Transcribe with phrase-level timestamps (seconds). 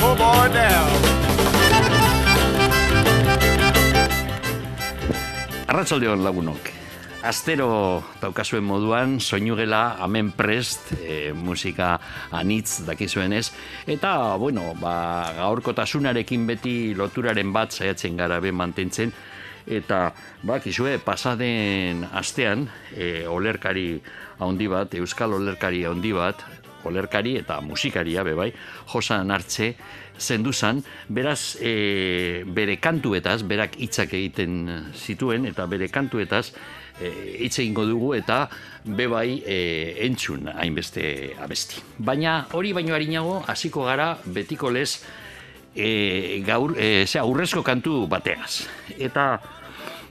[0.00, 0.92] poor boy down.
[5.72, 6.72] Arratsaldeon lagunok.
[7.22, 11.94] Astero daukazuen moduan, soinugela amen prest, e, musika
[12.34, 13.52] anitz dakizuenez,
[13.86, 19.14] eta, bueno, ba, gaurkotasunarekin beti loturaren bat saiatzen gara be mantentzen,
[19.70, 20.08] eta,
[20.42, 24.02] ba, kizue, pasaden astean, e, olerkari
[24.42, 26.42] handi bat, euskal olerkari handi bat,
[26.88, 28.50] olerkari eta musikaria, bebai,
[28.92, 29.74] josan hartze,
[30.18, 36.52] zenduzan, beraz, e, bere kantuetaz, berak hitzak egiten zituen, eta bere kantuetaz,
[37.00, 37.10] e,
[37.44, 38.44] hitz egingo dugu eta
[38.84, 39.58] bebai e,
[40.06, 41.04] entzun hainbeste
[41.42, 41.82] abesti.
[41.98, 45.02] Baina hori baino harinago hasiko gara betiko lez
[45.74, 48.66] e, gaur, e, zera, urrezko kantu bateaz.
[48.98, 49.26] Eta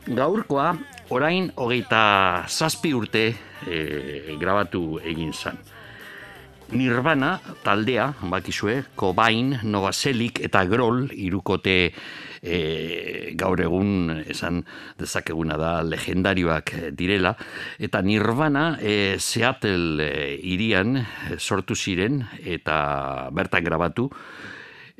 [0.07, 0.71] gaurkoa
[1.13, 3.27] orain hogeita zazpi urte
[3.67, 5.59] e, grabatu egin zan.
[6.71, 11.75] Nirvana taldea, bakizue, Cobain, Novaselik eta Groll irukote
[12.41, 14.61] e, gaur egun esan
[14.99, 17.35] dezakeguna da legendarioak direla
[17.75, 20.07] eta Nirvana e, Seattle
[20.39, 20.95] irian
[21.37, 24.09] sortu ziren eta bertan grabatu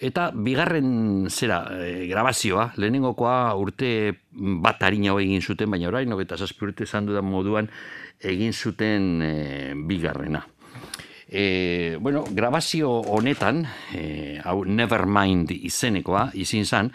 [0.02, 3.92] Eta bigarren zera e, grabazioa, lehenengokoa urte
[4.34, 7.70] bat harina egin zuten, baina orain, eta zazpi urte esan dudan moduan
[8.18, 9.36] egin zuten e,
[9.86, 10.42] bigarrena.
[11.34, 13.64] E, bueno, grabazio honetan,
[13.96, 16.90] e, hau Nevermind izenekoa, izin zan,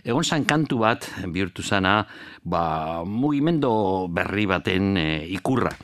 [0.00, 1.98] egon zan kantu bat bihurtu zana,
[2.40, 5.04] ba, mugimendo berri baten e,
[5.36, 5.74] ikurra.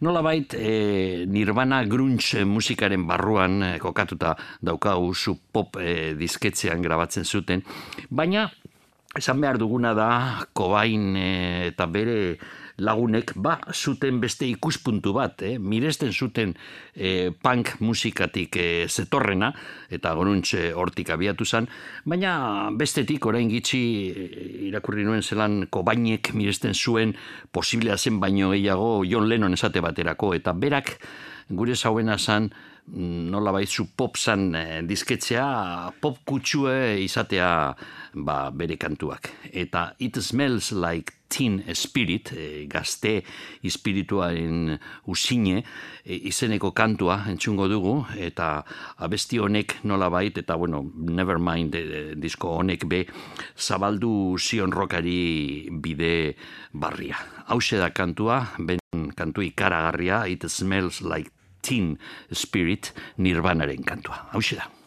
[0.00, 4.32] Nola bait, e, Nirvana grunge musikaren barruan e, kokatuta
[4.64, 7.60] daukagu zu pop e, disketzean grabatzen zuten,
[8.08, 8.48] baina
[9.20, 10.08] esan behar duguna da,
[10.56, 11.28] kobain e,
[11.74, 12.16] eta bere
[12.80, 15.58] lagunek ba zuten beste ikuspuntu bat, eh?
[15.58, 16.54] miresten zuten
[16.94, 19.52] eh, punk musikatik eh, zetorrena,
[19.92, 21.68] eta goruntxe hortik abiatu zen,
[22.08, 27.14] baina bestetik orain gitxi eh, irakurri nuen zelan kobainek miresten zuen
[27.52, 30.96] posiblea zen baino gehiago John Lennon esate baterako, eta berak
[31.50, 32.48] gure zauena zen
[32.86, 35.46] mm, nola baitzu pop zan eh, dizketzea,
[36.00, 37.50] pop kutsue izatea
[38.14, 39.32] ba, bere kantuak.
[39.52, 43.20] Eta It Smells Like teen spirit, e, gazte
[43.66, 44.74] espirituaren
[45.10, 45.62] usine,
[46.04, 48.64] e, izeneko kantua entzungo dugu, eta
[48.98, 51.84] abesti honek nola bait, eta bueno, Nevermind e,
[52.20, 53.04] disko honek be,
[53.56, 56.34] zabaldu zion rokari bide
[56.72, 57.18] barria.
[57.46, 58.80] Hau da kantua, ben
[59.16, 61.30] kantu ikaragarria, it smells like
[61.62, 61.98] teen
[62.32, 64.26] spirit, nirvanaren kantua.
[64.32, 64.79] Hau da.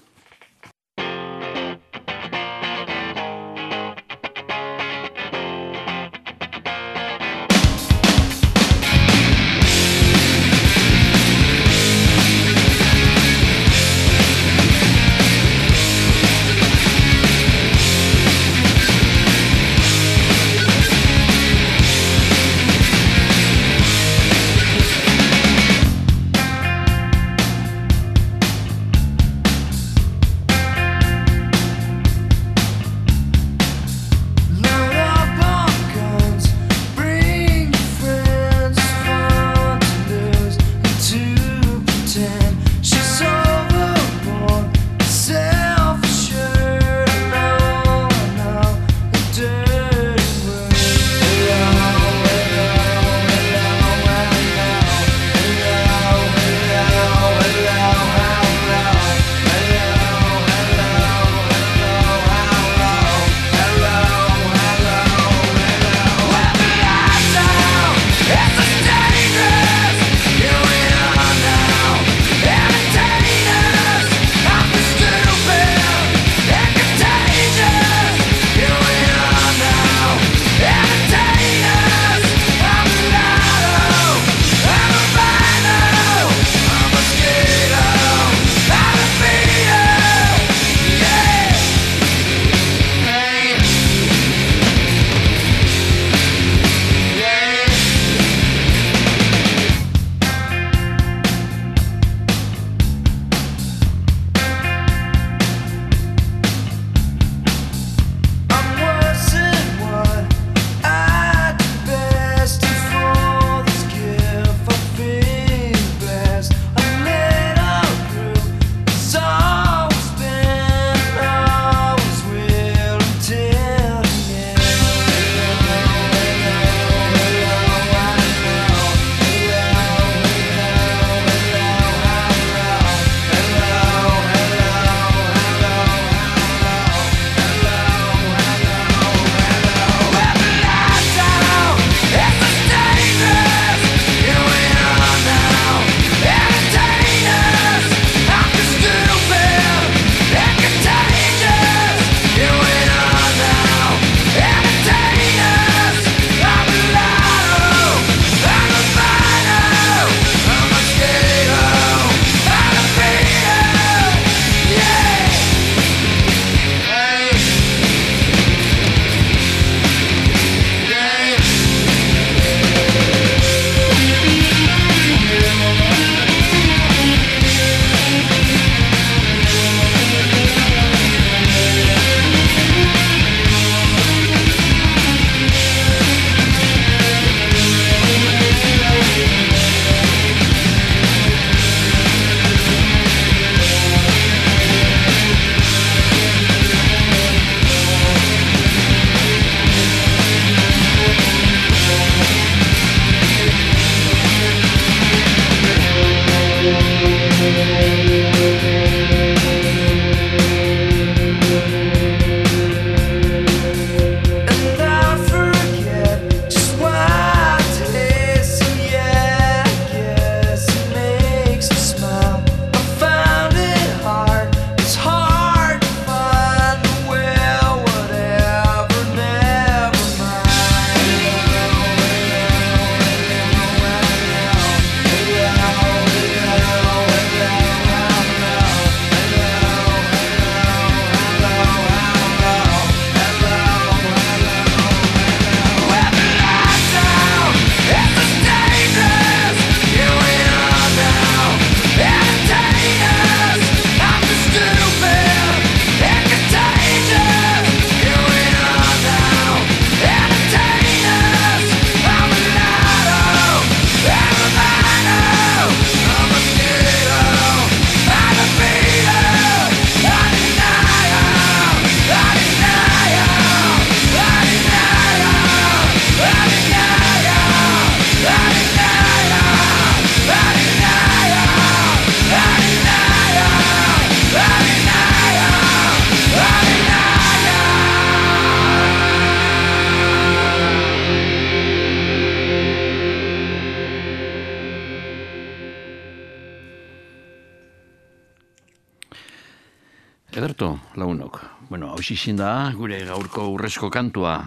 [302.23, 304.37] Hau da, gure gaurko urrezko kantua,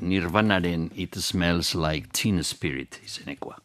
[0.00, 3.58] Nirvanaren It Smells Like Teen Spirit izenekoa.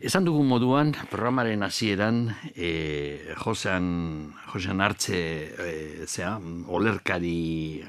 [0.00, 2.22] Esan dugu moduan, programaren hasieran
[2.54, 5.20] e, Josean, Josean Artxe,
[5.52, 6.38] e, zera,
[6.72, 7.84] olerkari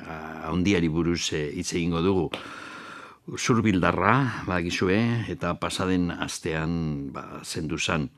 [0.52, 2.28] handiari buruz e, hitz egingo dugu.
[3.40, 5.00] Zurbildarra, ba, gizue,
[5.32, 8.10] eta pasaden astean ba, zendu zan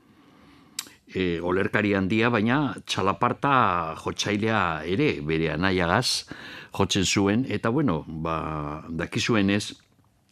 [1.14, 3.52] e, olerkari handia, baina txalaparta
[4.00, 6.26] jotxailea ere bere anaiagaz
[6.76, 9.72] jotzen zuen, eta bueno, ba, dakizuen ez,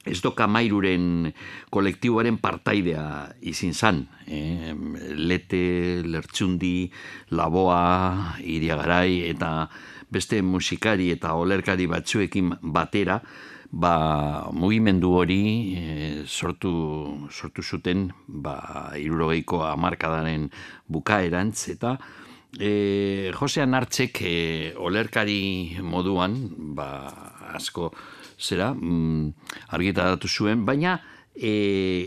[0.06, 1.32] ez doka mairuren
[1.74, 3.04] kolektiboaren partaidea
[3.40, 4.04] izin zan.
[4.26, 4.72] E,
[5.18, 6.90] lete, lertsundi,
[7.34, 9.68] laboa, iriagarai, eta
[10.08, 13.20] beste musikari eta olerkari batzuekin batera,
[13.70, 15.42] ba, mugimendu hori
[15.76, 20.48] e, sortu, sortu zuten ba, irurogeiko amarkadaren
[20.88, 21.98] bukaerantz eta
[22.58, 26.38] e, Josean Artzek e, olerkari moduan
[26.74, 26.88] ba,
[27.52, 27.92] asko
[28.38, 29.32] zera mm,
[29.76, 30.98] argitaratu zuen, baina
[31.34, 31.52] e,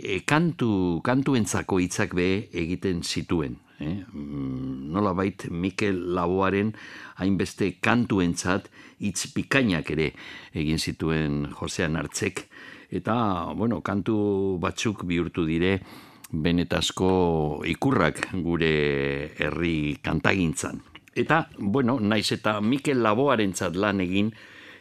[0.02, 3.60] e, kantu, kantuentzako hitzak be egiten zituen.
[3.82, 4.02] Eh?
[4.14, 6.74] Mm, nola bait Mikel Laboaren
[7.22, 8.70] hainbeste kantuentzat
[9.02, 10.12] hitz pikainak ere
[10.54, 12.46] egin zituen Josean Artzek.
[12.92, 13.16] Eta
[13.58, 15.80] bueno, kantu batzuk bihurtu dire
[16.32, 18.72] benetazko ikurrak gure
[19.40, 20.80] herri kantagintzan.
[21.12, 24.32] Eta, bueno, naiz eta Mikel Laboarentzat lan egin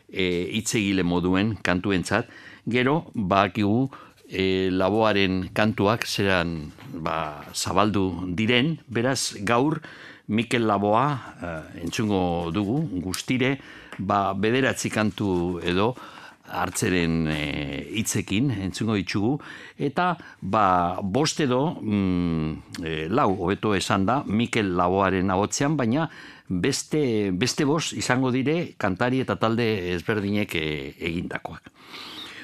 [0.06, 2.30] e, hitzegile moduen kantuentzat,
[2.70, 3.88] gero bakigu
[4.30, 9.80] e, laboaren kantuak zeran ba, zabaldu diren, beraz gaur
[10.30, 13.56] Mikel Laboa e, entzungo dugu, guztire,
[14.00, 15.94] ba, bederatzi kantu edo
[16.50, 17.38] hartzeren e,
[18.00, 19.36] hitzekin entzungo ditugu
[19.78, 20.64] eta ba,
[21.02, 26.08] bost edo mm, e, lau hobeto esan da Mikel Laboaren agotzean baina
[26.50, 30.66] beste, beste bost izango dire kantari eta talde ezberdinek e,
[30.98, 31.70] egindakoak.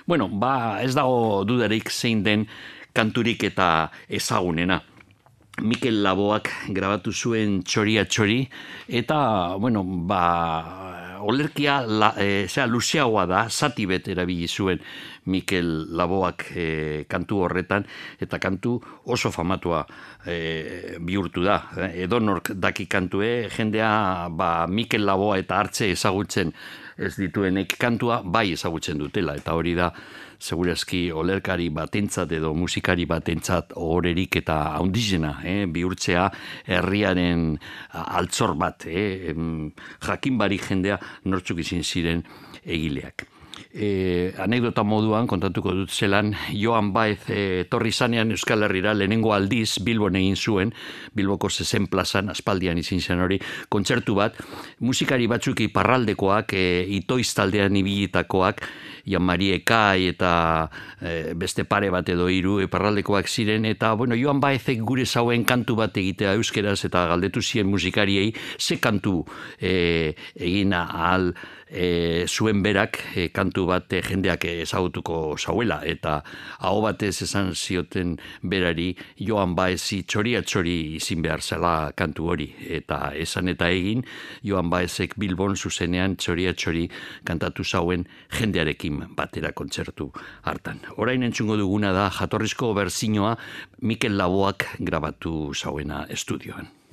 [0.06, 2.46] Bueno, ba, ez dago dudarik zein den
[2.94, 4.78] kanturik eta ezagunena.
[5.66, 8.42] Mikel Laboak grabatu zuen txoria txori,
[9.00, 10.20] eta, bueno, ba,
[11.26, 14.80] olerkia, la, e, zera, luzeagoa da, zati bet erabili zuen
[15.26, 16.66] Mikel Laboak e,
[17.10, 17.86] kantu horretan,
[18.22, 18.76] eta kantu
[19.12, 19.84] oso famatua
[20.24, 21.60] e, bihurtu da.
[21.92, 26.54] Edo nork daki kantue, jendea, ba, Mikel Laboa eta hartze ezagutzen
[26.96, 29.90] ez dituenek kantua bai ezagutzen dutela eta hori da
[30.38, 36.30] segurazki olerkari batentzat edo musikari batentzat ohorerik eta haundizena, eh, bihurtzea
[36.66, 37.58] herriaren
[37.92, 39.34] altzor bat, eh,
[40.00, 40.38] jakin
[40.68, 42.22] jendea nortzuk izin ziren
[42.64, 43.35] egileak
[43.72, 49.78] e, anekdota moduan kontatuko dut zelan Joan Baez e, torri zanean Euskal Herrira lehenengo aldiz
[49.84, 50.72] Bilbon egin zuen
[51.16, 54.36] Bilboko zezen plazan aspaldian izin zen hori kontzertu bat.
[54.80, 56.66] Musikari batzuk iparraldekoak e,
[56.98, 58.62] itoiz taldean ibilitakoak
[59.06, 60.32] Jan Marie Kai eta
[61.00, 65.78] e, beste pare bat edo hiru iparraldekoak ziren eta bueno Joan Baezek gure zauen kantu
[65.78, 69.24] bat egitea euskeraz eta galdetu zien musikariei ze kantu
[69.60, 71.32] e, egin ahal
[71.68, 76.20] e, zuen berak e, kantu bat e, jendeak ezagutuko zauela eta
[76.60, 83.12] hau batez esan zioten berari joan baezi txoria txori izin behar zela kantu hori eta
[83.14, 84.04] esan eta egin
[84.42, 86.86] joan baezek bilbon zuzenean txoria txori
[87.24, 88.06] kantatu zauen
[88.38, 90.10] jendearekin batera kontzertu
[90.42, 90.80] hartan.
[90.96, 93.36] Orain entzungo duguna da jatorrizko berzinoa
[93.82, 96.85] Mikel Laboak grabatu zauena estudioan.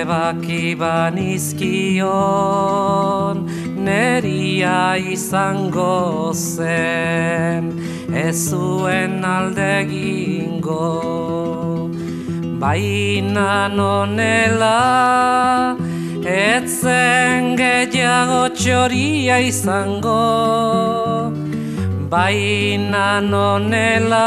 [0.00, 1.96] Ebaki banizkion
[3.88, 4.80] neria
[5.14, 5.96] izango
[6.32, 7.64] zen
[8.24, 10.84] ez zuen aldegingo
[12.60, 14.76] Baina nonela
[16.24, 20.16] etzen gehiago txoria izango.
[22.08, 24.24] Baina nonela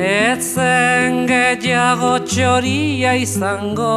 [0.00, 3.96] etzen gehiago txoria izango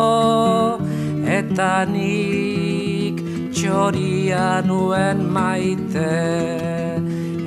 [1.23, 3.21] Eta nik
[3.55, 6.11] txoria nuen maite.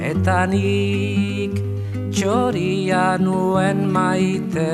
[0.00, 1.52] Eta nik
[2.10, 4.72] txoria nuen maite.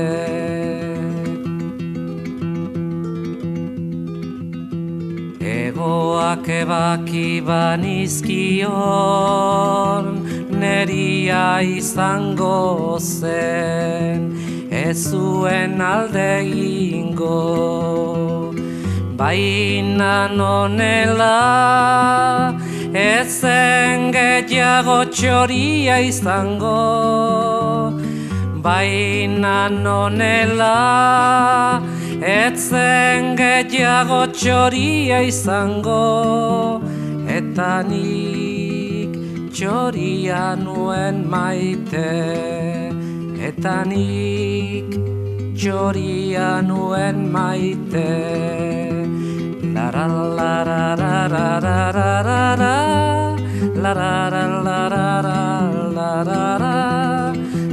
[5.43, 8.63] Egoak ebaki banizkion
[10.63, 14.31] Neria izango zen
[14.71, 18.55] Ez zuen alde ingo
[19.19, 21.39] Baina nonela
[22.93, 26.73] Ez zen gehiago txoria izango.
[28.61, 31.81] Baina nonela
[32.21, 36.03] etzen gehiago txoria izango.
[37.39, 39.17] Eta nik
[39.57, 39.92] txoria
[40.23, 42.11] zuria nuen maite
[43.49, 44.95] Eta nik
[45.59, 48.07] txoria nuen maite
[49.75, 52.75] Lara lara lara lara lara
[53.83, 55.39] Lara lara lara
[55.99, 56.75] lara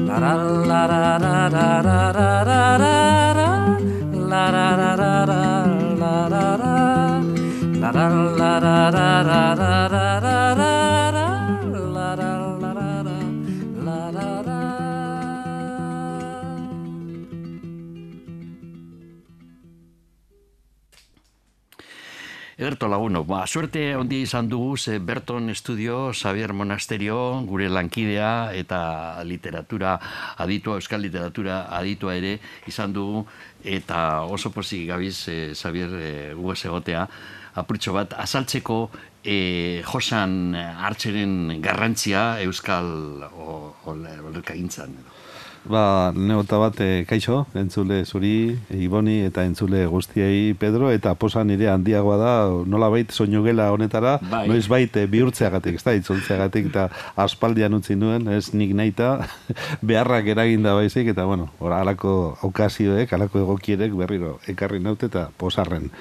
[0.10, 0.34] Lara
[0.72, 3.52] lara lara lara lara
[4.32, 6.28] Lara lara lara
[8.40, 9.99] lara lara
[22.60, 29.24] Ederto laguno, ba, suerte ondi izan dugu ze Berton Estudio, Xavier Monasterio, gure lankidea eta
[29.24, 29.94] literatura
[30.36, 32.34] aditua, euskal literatura aditua ere
[32.68, 33.22] izan dugu
[33.64, 37.06] eta oso pozik gabiz, e, Xavier, e, gu egotea,
[37.64, 38.90] apurtxo bat, azaltzeko
[39.24, 43.24] e, josan hartxeren garrantzia euskal
[43.88, 45.00] olerka gintzan.
[45.70, 51.68] Ba, neota bat, e, kaixo, entzule zuri, Iboni eta entzule guztiei Pedro, eta posa nire
[51.70, 52.32] handiagoa da,
[52.66, 54.48] nola bait, soinu honetara, bai.
[54.48, 59.28] noiz bait, e, bihurtzeagatik, ez da, itzuntzeagatik, eta aspaldian utzi nuen, ez nik naita,
[59.86, 65.92] beharrak eraginda baizik, eta bueno, ora, alako aukazioek, alako egokierek berriro, ekarri naute eta posarren.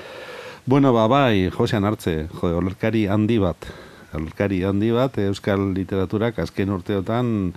[0.64, 3.68] Bueno, ba, bai, Josean hartze, jo, olerkari handi bat,
[4.16, 7.52] olerkari handi bat, Euskal Literaturak azken urteotan,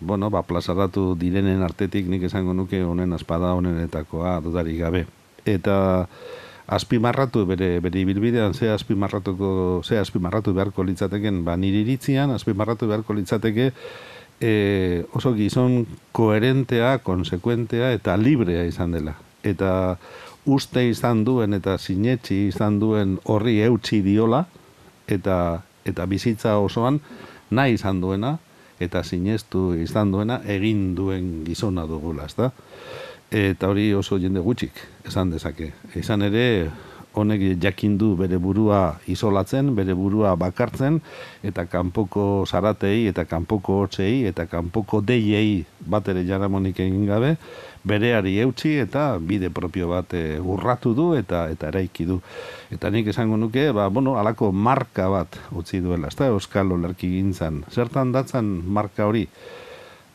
[0.00, 5.06] bueno, ba, plazaratu direnen artetik nik esango nuke honen aspada honenetakoa dudari gabe.
[5.46, 6.06] Eta
[6.66, 13.14] azpimarratu bere bere ibilbidean ze azpimarratuko ze azpimarratu beharko litzateken ba niri iritzian azpimarratu beharko
[13.14, 13.72] litzateke
[14.40, 19.14] e, oso gizon koherentea, konsekuentea eta librea izan dela.
[19.42, 19.96] Eta
[20.44, 24.44] uste izan duen eta sinetxi izan duen horri eutxi diola
[25.06, 27.00] eta eta bizitza osoan
[27.50, 28.38] nahi izan duena
[28.80, 32.50] eta sinestu izan duena egin duen gizona dugula, ezta?
[33.30, 34.76] Eta hori oso jende gutxik
[35.08, 35.72] esan dezake.
[35.98, 36.46] Izan ere
[37.16, 41.00] honek jakindu bere burua isolatzen, bere burua bakartzen
[41.46, 47.36] eta kanpoko zaratei eta kanpoko hotzei eta kanpoko deiei bat ere jaramonik egin gabe
[47.86, 52.18] bereari eutxi eta bide propio bat e, urratu du eta eta eraiki du.
[52.74, 57.12] Eta nik esango nuke, ba, bueno, alako marka bat utzi duela, ez da Euskal Olerki
[57.14, 57.62] gintzan.
[57.70, 59.26] Zertan datzan marka hori?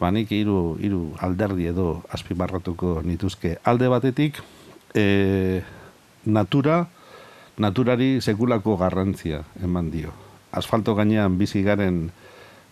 [0.01, 3.55] Ba, nik iru, iru alderdi edo azpimarratuko nituzke.
[3.63, 4.41] Alde batetik,
[4.93, 5.61] e,
[6.25, 6.83] natura,
[7.61, 10.11] naturari sekulako garrantzia eman dio.
[10.51, 12.09] Asfalto gainean bizi garen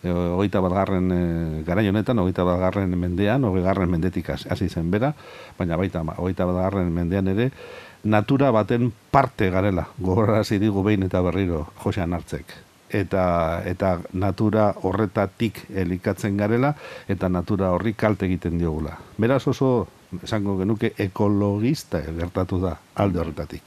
[0.08, 4.90] hogeita bat garren e, gara honetan, hogeita bat garren mendean, hogei garren mendetik hasi zen
[4.90, 5.12] bera,
[5.58, 7.50] baina baita hogeita bat garren mendean ere,
[8.04, 12.56] natura baten parte garela, gogorarazi digu behin eta berriro josean hartzek.
[12.90, 16.74] Eta, eta natura horretatik elikatzen garela,
[17.08, 18.96] eta natura horri kalte egiten diogula.
[19.18, 19.86] Beraz oso,
[20.24, 23.62] esango genuke, ekologista gertatu da alde horretatik.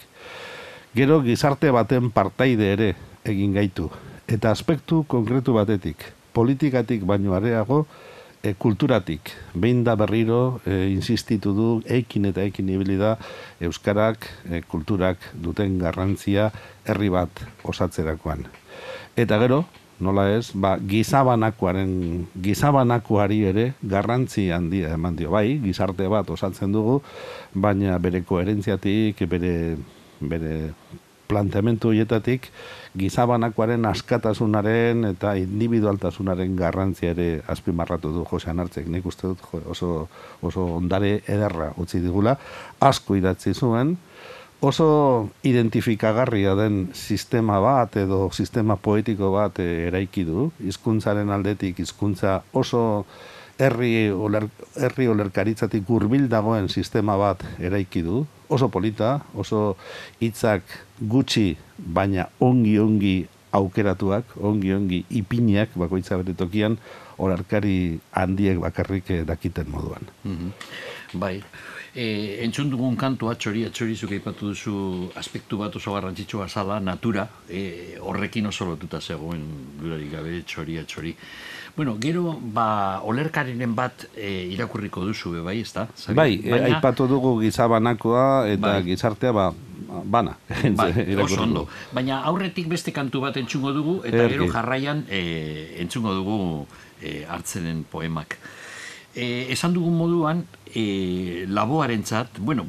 [0.94, 2.90] Gero gizarte baten partaide ere
[3.24, 3.88] egin gaitu,
[4.28, 7.86] eta aspektu konkretu batetik, politikatik baino areago,
[8.44, 13.16] e, kulturatik, behin da berriro, e, insistitu du, eikin eta eikin ibili da,
[13.64, 16.50] Euskarak, e, kulturak duten garrantzia
[16.86, 18.44] herri bat osatzerakoan.
[19.16, 19.64] Eta gero,
[20.04, 21.94] nola ez, ba, gizabanakoaren,
[22.44, 27.00] gizabanakoari ere garrantzi handia eman dio, bai, gizarte bat osatzen dugu,
[27.54, 29.54] baina bere koherentziatik, bere,
[30.20, 30.56] bere
[31.32, 32.50] planteamentu horietatik,
[32.98, 40.08] gizabanakoaren askatasunaren eta individualtasunaren garrantzia ere azpimarratu du Josean Artzek, nik uste dut oso,
[40.42, 42.36] oso ondare ederra utzi digula,
[42.80, 43.96] asko idatzi zuen,
[44.64, 52.84] oso identifikagarria den sistema bat edo sistema poetiko bat eraiki du, hizkuntzaren aldetik hizkuntza oso
[53.60, 54.48] herri oler,
[54.80, 59.76] herri olerkaritzatik hurbil dagoen sistema bat eraiki du, oso polita, oso
[60.22, 60.64] hitzak
[61.00, 63.16] gutxi baina ongi ongi
[63.54, 66.80] aukeratuak, ongi ongi ipiniak bakoitza bere tokian
[67.22, 70.10] olarkari handiek bakarrik eh, dakiten moduan.
[70.24, 70.52] Mm
[71.14, 71.44] Bai,
[71.94, 77.28] E, entzun dugun kantu atxori, atxori zuke ipatu duzu aspektu bat oso garrantzitsua zala, natura,
[77.48, 79.44] e, horrekin oso lotuta zegoen
[79.78, 81.14] gurari gabe, txori, atxori.
[81.76, 85.88] Bueno, gero, ba, olerkarinen bat e, irakurriko duzu, be, bai, ez da?
[86.14, 88.84] Bai, e, Baina, aipatu dugu gizabanakoa eta bai.
[88.86, 89.48] gizartea, ba,
[90.06, 90.36] bana.
[90.78, 91.66] Bai, oso ondo.
[91.94, 95.22] Baina aurretik beste kantu bat entzungo dugu, eta gero jarraian e,
[95.82, 96.38] entzungo dugu
[97.02, 98.38] e, hartzenen poemak.
[99.14, 102.66] E, esan dugun moduan, e, laboaren txat, bueno,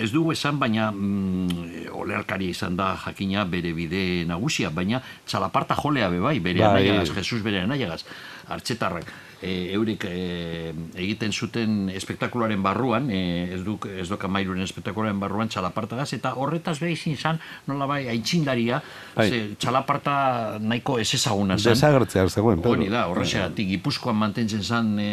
[0.00, 6.08] ez dugu esan, baina mm, olerkari izan da jakina bere bide nagusia, baina txalaparta jolea
[6.12, 6.88] be bai, bere bai.
[6.88, 8.04] anaiagaz, Jesus bere anaiagaz,
[8.48, 13.20] artxetarrak e, eurik e, egiten zuten espektakularen barruan, e,
[13.54, 18.00] ez duk ez duk amairuren espektakularen barruan txalapartagaz, eta horretaz behi izin zan, nola bai,
[18.12, 18.80] haitxindaria,
[19.16, 19.28] bai.
[19.60, 20.16] txalaparta
[20.60, 21.74] nahiko ez ezaguna zen.
[21.74, 22.64] Desagertzea zegoen.
[22.64, 23.68] Hori da, horrexea, bai.
[23.74, 25.10] gipuzkoan mantentzen zan e,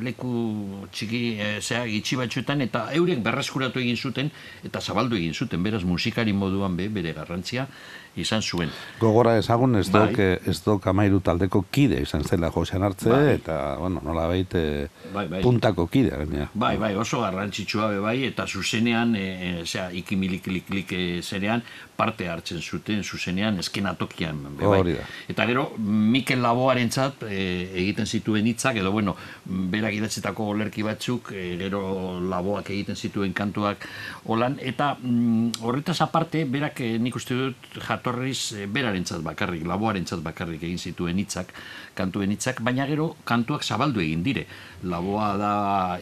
[0.00, 4.32] leku txiki, e, zea, gitxi batxuetan, eta eurek berreskuratu egin zuten,
[4.64, 7.68] eta zabaldu egin zuten, beraz musikari moduan be, bere garrantzia,
[8.16, 8.70] izan zuen.
[9.00, 10.06] Gogora ezagun ez bai.
[10.08, 13.34] dok, ez dok amairu taldeko kide izan zela Josean Artze, bai.
[13.34, 15.42] eta, bueno, nola baite bai, bai.
[15.42, 16.16] puntako kide.
[16.16, 16.48] Baina.
[16.54, 21.62] Bai, bai, oso garrantzitsua be bai, eta zuzenean, e, e, zera, ikimilik-lik zerean,
[21.96, 24.40] parte hartzen zuten zuzenean eskenatokian.
[24.60, 24.96] Bai.
[25.28, 27.42] Eta gero, Mikel Laboaren txat, e,
[27.82, 31.82] egiten zituen hitzak edo, bueno, berak idatzetako olerki batzuk, e, gero
[32.22, 33.88] Laboak egiten zituen kantuak
[34.24, 39.64] holan, eta mm, horretaz aparte, berak e, nik uste dut jat jatorriz e, berarentzat bakarrik,
[39.66, 41.52] laboarentzat bakarrik egin zituen hitzak,
[41.96, 44.46] kantuen hitzak, baina gero kantuak zabaldu egin dire.
[44.86, 45.52] Laboa da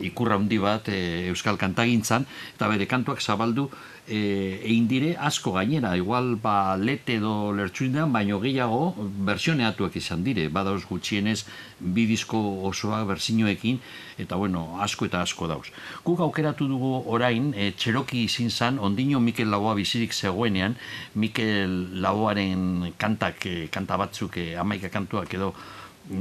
[0.05, 2.27] ikurra handi bat e, euskal kantagintzan
[2.57, 3.71] eta bere kantuak zabaldu
[4.07, 8.95] e, egin dire asko gainera, igual ba lete edo lertsuindean, baino gehiago
[9.27, 11.45] versioneatuak izan dire, badauz gutxienez
[11.81, 13.81] bi disko osoa berzinoekin,
[14.19, 15.69] eta bueno, asko eta asko dauz.
[16.05, 20.77] Guk aukeratu dugu orain, e, txeroki izin zan, ondino Mikel Laboa bizirik zegoenean,
[21.15, 25.55] Mikel Laboaren kantak, e, kanta batzuk, e, amaika kantuak edo,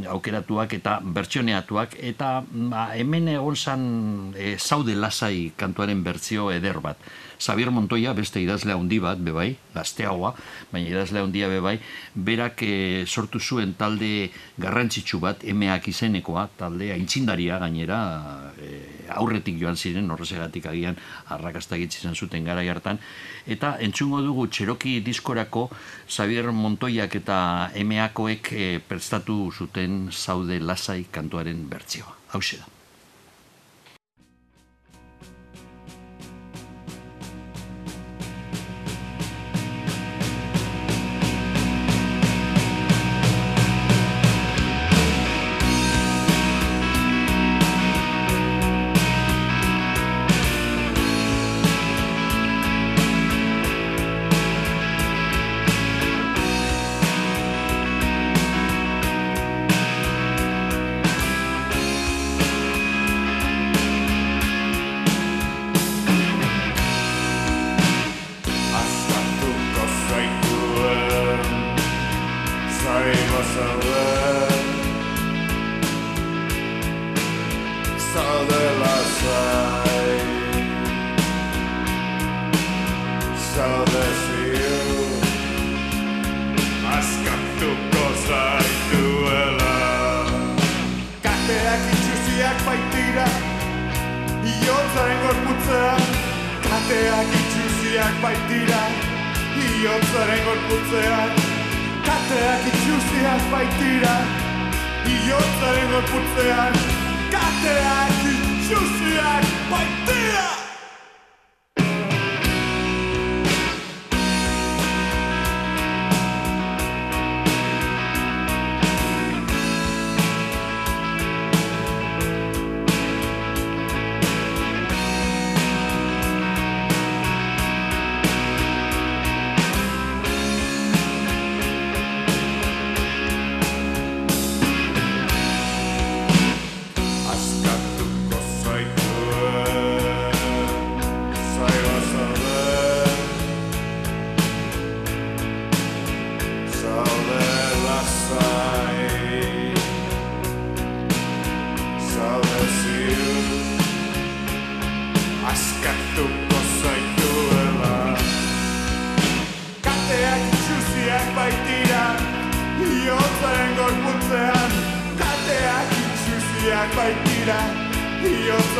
[0.07, 3.83] aukeratuak eta bertsioneatuak eta ba, hemen egon zan
[4.31, 6.97] e, zaude lasai kantuaren bertzio eder bat.
[7.39, 10.33] Xavier Montoya beste idazle handi bat bebai, gazteagoa,
[10.71, 11.77] baina idazle handia bebai,
[12.15, 17.99] berak e, sortu zuen talde garrantzitsu bat emeak izenekoa, talde aintzindaria gainera
[18.57, 18.73] e,
[19.13, 20.97] aurretik joan ziren horrezegatik agian
[21.35, 22.99] arrakasta izan zuten gara hartan
[23.47, 25.69] eta entzungo dugu txeroki diskorako
[26.07, 27.39] Xavier Montoyak eta
[27.75, 32.15] emeakoek e, prestatu zuten zaude lasai kantuaren bertzioa.
[32.33, 32.72] Hau da.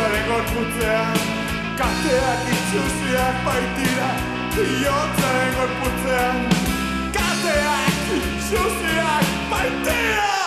[0.04, 1.14] Iotzaren gorputzean
[1.78, 4.10] Kateak itxusiak baitira
[4.66, 6.44] Iotzaren gorputzean
[7.16, 10.43] Kateak itxusiak baitira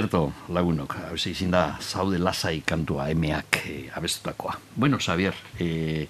[0.00, 4.54] Erto, lagunok, hausia izin da, zaude lasai kantua emeak e, abestutakoa.
[4.74, 6.06] Bueno, Xavier, e,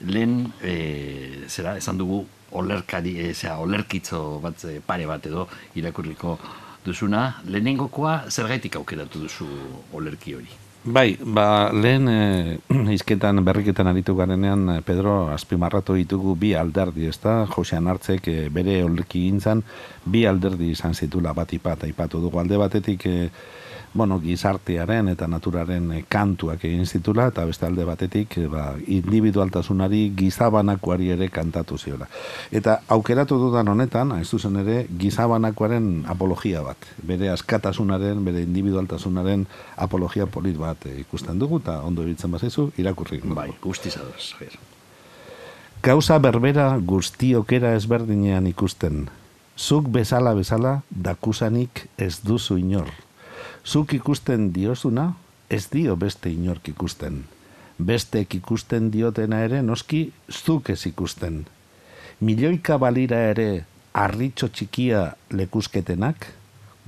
[0.00, 2.24] lehen, e, zera, esan dugu,
[2.58, 5.46] olerkari, e, zera, olerkitzo bat pare bat edo
[5.78, 6.38] irakurriko
[6.82, 9.46] duzuna, lehenengokoa zergaitik aukeratu duzu
[9.94, 10.58] olerki hori?
[10.84, 12.58] Bai, ba, lehen e,
[12.94, 17.42] izketan berriketan aritu garenean eh, Pedro azpimarratu ditugu bi alderdi, ez da?
[17.50, 19.64] Josean hartzek e, bere olriki gintzan
[20.06, 23.16] bi alderdi izan zitula bat ipat, aipatu dugu alde batetik e,
[23.94, 30.12] bueno, gizartearen eta naturaren eh, kantuak egin zitula, eta beste alde batetik eh, ba, individualtasunari
[30.16, 32.08] gizabanakoari ere kantatu ziola.
[32.52, 36.90] Eta aukeratu dudan honetan, ez duzen ere, gizabanakoaren apologia bat.
[37.02, 39.46] Bere askatasunaren, bere individualtasunaren
[39.76, 43.24] apologia polit bat eh, ikusten dugu, eta ondo ebitzen bazizu, irakurrik.
[43.34, 44.34] Bai, guztiz adoz,
[45.82, 49.06] Gauza berbera guztiokera ezberdinean ikusten.
[49.56, 52.90] Zuk bezala bezala dakusanik ez duzu inor
[53.68, 55.10] zuk ikusten diozuna,
[55.50, 57.24] ez dio beste inork ikusten.
[57.78, 61.42] Bestek ikusten diotena ere, noski, zuk ez ikusten.
[62.24, 65.02] Milioika balira ere, arritxo txikia
[65.36, 66.30] lekusketenak,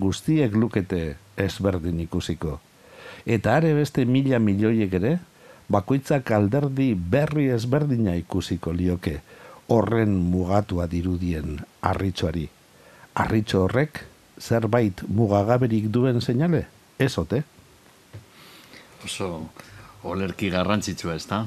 [0.01, 1.03] guztiek lukete
[1.37, 2.57] ezberdin ikusiko.
[3.27, 5.19] Eta are beste mila milioiek ere,
[5.69, 9.19] bakoitzak alderdi berri ezberdina ikusiko lioke,
[9.69, 11.61] horren mugatua dirudien
[11.93, 12.49] arritxoari.
[13.21, 14.07] Arritxo horrek,
[14.41, 16.67] zerbait mugagaberik duen seinale?
[16.99, 17.43] Ez ote?
[19.05, 19.49] Oso
[20.03, 21.45] olerki garrantzitsua ez da?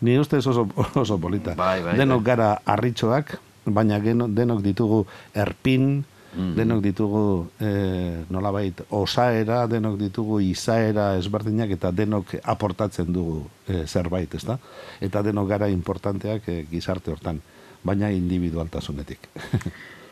[0.00, 1.54] Ni uste oso, oso polita.
[1.56, 2.26] Bai, bai, denok bai.
[2.34, 5.00] gara arritxoak, baina denok ditugu
[5.34, 6.04] erpin,
[6.36, 6.52] mm.
[6.58, 7.24] denok ditugu
[7.58, 7.70] e,
[8.30, 14.58] nolabait osaera, denok ditugu izaera ezberdinak eta denok aportatzen dugu e, zerbait, ez da?
[15.00, 17.40] Eta denok gara importanteak e, gizarte hortan,
[17.86, 19.30] baina individualtasunetik.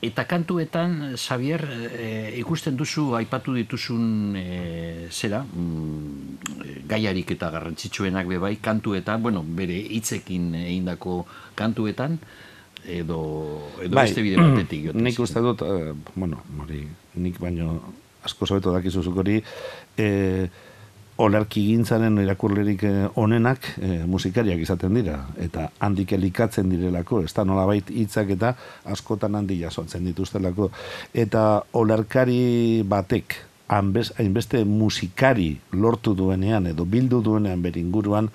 [0.00, 1.60] Eta kantuetan, Xavier,
[1.92, 2.04] e,
[2.40, 4.44] ikusten duzu, aipatu dituzun e,
[5.12, 12.16] zera, mm, gaiarik eta garrantzitsuenak bebai, kantuetan, bueno, bere hitzekin egindako kantuetan,
[12.86, 13.20] edo,
[13.76, 14.88] edo bai, beste bide batetik.
[15.04, 16.86] Nik uste dut, e, bueno, mori,
[17.20, 17.76] nik baino
[18.24, 19.36] asko zobeto dakizuzuk hori,
[20.00, 20.08] e,
[21.20, 25.18] olerki gintzaren irakurlerik eh, onenak e, musikariak izaten dira.
[25.40, 28.54] Eta handik elikatzen direlako, ez da nolabait hitzak eta
[28.94, 30.70] askotan handi jasotzen dituztelako.
[31.24, 31.44] Eta
[31.80, 33.36] olerkari batek,
[33.70, 38.30] hainbeste musikari lortu duenean edo bildu duenean beringuruan,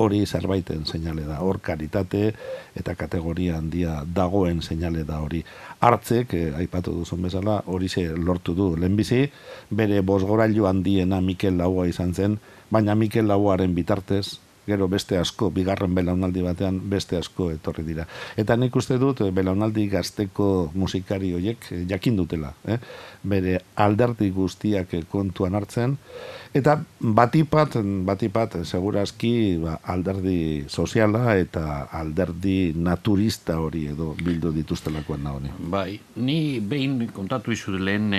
[0.00, 2.32] hori zerbaiten seinale da, hor karitate
[2.76, 5.42] eta kategoria handia dagoen seinale da hori.
[5.80, 9.26] Hartzek, eh, aipatu duzun bezala, hori ze lortu du lehenbizi,
[9.70, 12.38] bere bosgorailu handiena Mikel Laua izan zen,
[12.70, 18.06] baina Mikel Lauaren bitartez, gero beste asko, bigarren belaunaldi batean beste asko etorri dira.
[18.40, 22.78] Eta nik uste dut, eh, belaunaldi gazteko musikari horiek eh, jakin dutela, eh?
[23.22, 25.96] bere alderdi guztiak kontuan hartzen,
[26.56, 35.34] eta batipat, batipat, segurazki ba, alderdi soziala eta alderdi naturista hori edo bildu dituztelakoan da
[35.36, 35.52] honi.
[35.72, 38.14] Bai, ni behin kontatu izu lehen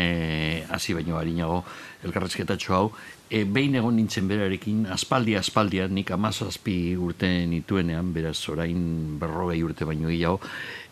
[0.69, 1.63] hasi baino harinago
[2.05, 2.85] elkarrezketatxo hau,
[3.31, 9.87] e, behin egon nintzen berarekin, aspaldi aspaldian, nik amazazpi urte nituenean, beraz orain berrogei urte
[9.87, 10.41] baino gehiago,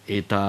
[0.10, 0.40] eta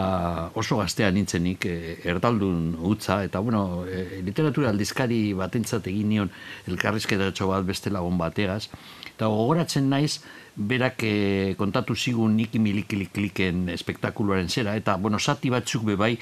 [0.57, 1.77] oso gaztea nintzenik e,
[2.09, 6.31] erdaldun utza, eta bueno, e, literatura aldizkari batentzat egin nion
[6.71, 8.69] elkarrizketatxo bat beste lagun bategaz,
[9.11, 10.21] eta gogoratzen naiz,
[10.57, 11.15] berak e,
[11.59, 16.15] kontatu zigun niki milikilikliken espektakuluaren zera, eta bueno, sati batzuk bebai,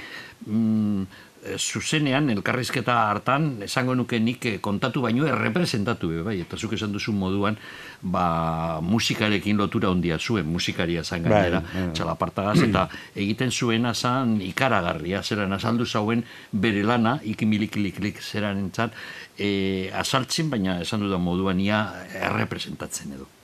[0.46, 6.74] mm, zuzenean elkarrizketa hartan esango nuke nik eh, kontatu baino errepresentatu be bai eta zuk
[6.76, 7.56] esan duzu moduan
[8.02, 12.88] ba musikarekin lotura hondia zuen musikaria zan bai, gainera bai, txalapartagaz eta
[13.24, 18.92] egiten zuena zan ikaragarria zeran azaldu zauen bere lana ikimilikiliklik zeran entzat
[19.38, 21.82] e, eh, azaltzen baina esan dudan moduan ia
[22.28, 23.37] errepresentatzen edo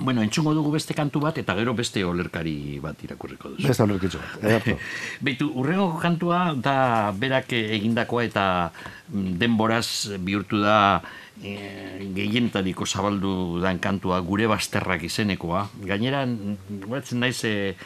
[0.00, 3.68] Bueno, entzungo dugu beste kantu bat, eta gero beste olerkari bat irakurriko duzu.
[3.68, 4.66] Beste olerkitzu bat,
[5.26, 8.46] Beitu, urrengo kantua da berak egindakoa eta
[9.12, 10.78] mm, denboraz bihurtu da
[11.38, 11.54] e,
[12.16, 15.68] gehienetariko zabaldu dan kantua gure bazterrak izenekoa.
[15.86, 16.24] Gainera,
[16.86, 17.76] guretzen naiz, e,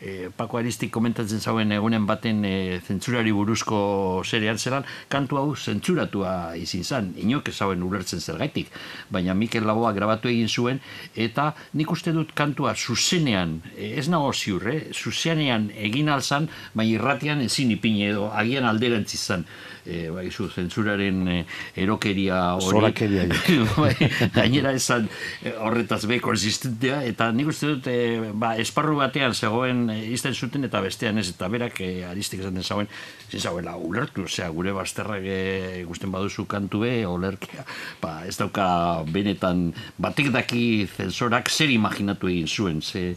[0.00, 3.78] e, Paco Aristik komentatzen zauen egunen baten e, zentzurari buruzko
[4.24, 8.70] zerean zelan, kantu hau zentzuratua izin zan, inok ezauen ulertzen zergaitik,
[9.10, 10.82] baina Mikel Laboa grabatu egin zuen,
[11.16, 14.80] eta nik uste dut kantua zuzenean, e, ez nago ziur, eh?
[14.94, 19.46] zuzenean egin alzan, baina irratian ezin ipine edo, agian alderantzi zan,
[19.88, 21.38] e, bai, zu, zentzuraren e,
[21.80, 22.68] erokeria hori.
[22.68, 23.24] Zorakeria.
[23.82, 23.94] bai,
[24.34, 25.08] gainera esan
[25.42, 30.68] e, horretaz be konsistentea, eta nik uste dut, e, ba, esparru batean zegoen izten zuten,
[30.68, 32.92] eta bestean ez, eta berak e, aristik esaten zauen,
[33.30, 35.40] zin zauela ulertu, osea, gure bazterrak e,
[35.88, 37.64] gusten baduzu kantu be, olerkia,
[38.02, 38.68] ba, ez dauka
[39.08, 40.64] benetan, batek daki
[40.96, 43.14] zenzorak zer imaginatu egin zuen, ze,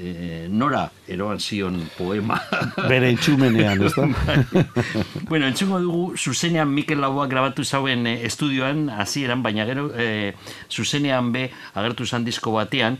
[0.00, 2.40] e, nora eroan zion poema.
[2.88, 4.08] Bere itxumenean, ez da?
[5.30, 10.34] bueno, entzungo dugu, zuzenean Mikel Laboa grabatu zauen e, estudioan, hasieran baina gero, e,
[10.70, 12.98] zuzenean be, agertu zan disko batean,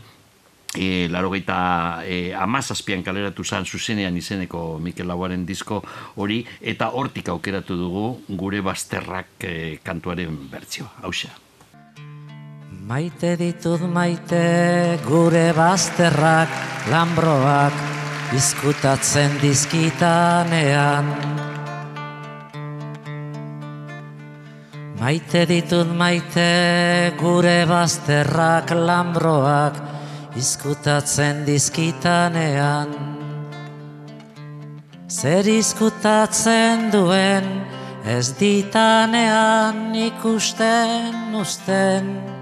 [0.75, 5.81] e, laro gaita e, amazazpian kaleratu zan zuzenean izeneko Mikel Laboaren disko
[6.15, 11.01] hori, eta hortik aukeratu dugu gure bazterrak e, kantuaren bertzioa.
[11.01, 11.11] Hau
[12.81, 16.49] Maite ditut maite gure bazterrak
[16.89, 17.75] lambroak
[18.33, 21.11] izkutatzen dizkitanean.
[24.97, 29.77] Maite ditut maite gure bazterrak lambroak
[30.41, 32.97] izkutatzen dizkitanean.
[35.05, 37.45] Zer izkutatzen duen
[38.09, 42.40] ez ditanean ikusten usten.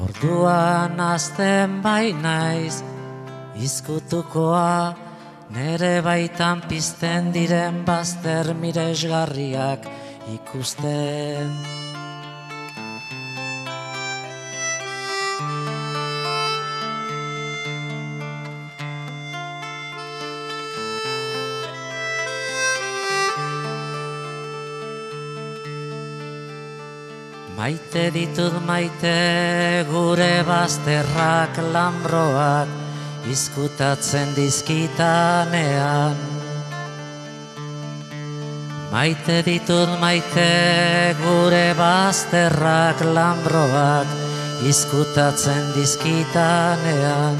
[0.00, 2.80] Orduan azten bai naiz
[3.60, 4.94] izkutukoa
[5.52, 9.84] nere baitan pizten diren bazter miresgarriak
[10.38, 11.52] ikusten.
[27.60, 32.70] Maite ditut maite gure bazterrak lambroak
[33.28, 36.16] izkutatzen dizkitanean.
[38.94, 40.46] Maite ditut maite
[41.20, 44.08] gure bazterrak lambroak
[44.72, 47.36] izkutatzen dizkitanean.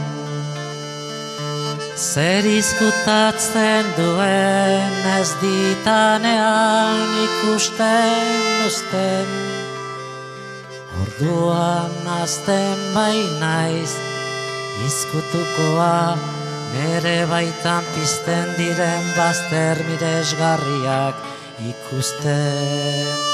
[1.96, 9.49] Zer izkutatzen duen ez ditanean ikusten usten.
[11.00, 13.92] Orduan azten bai naiz
[14.86, 16.18] Izkutukoa
[16.74, 21.24] Nere baitan pizten diren Bazter miresgarriak
[21.72, 23.28] ikusten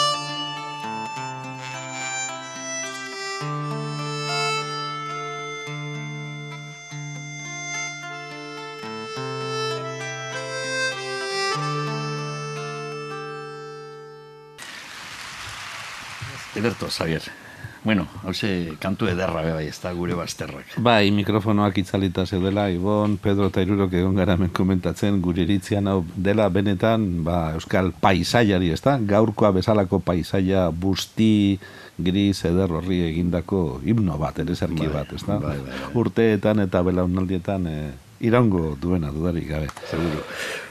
[16.57, 17.46] Ederto, Xavier.
[17.87, 20.72] Bueno, hause kantu ederra bai, ez da gure bazterrak.
[20.83, 26.01] Bai, mikrofonoak itzalita zeudela, Ibon, Pedro eta Irurok egon gara men komentatzen, gure iritzian hau
[26.16, 28.96] dela benetan, ba, euskal paisaiari, ez da?
[28.99, 31.61] Gaurkoa bezalako paisaia busti,
[31.96, 35.38] gris, eder horri egindako himno bat, ere zerki bai, bat, ez da?
[35.46, 35.92] Bai, bai, bai.
[36.03, 37.79] Urteetan eta belaunaldietan e,
[38.21, 39.69] irango duena dudarik gabe.
[39.91, 40.23] Seguro.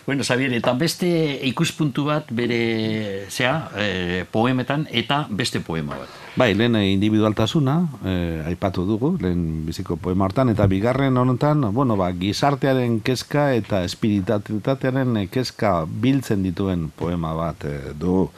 [0.05, 1.07] Bueno, Xavier, eta beste
[1.49, 6.11] ikuspuntu bat bere, zea, e, poemetan, eta beste poema bat.
[6.37, 8.13] Bai, lehen individualtasuna, e,
[8.51, 15.25] aipatu dugu, lehen biziko poema hortan, eta bigarren honetan, bueno, ba, gizartearen kezka eta espiritatitatearen
[15.33, 18.29] kezka biltzen dituen poema bat e, du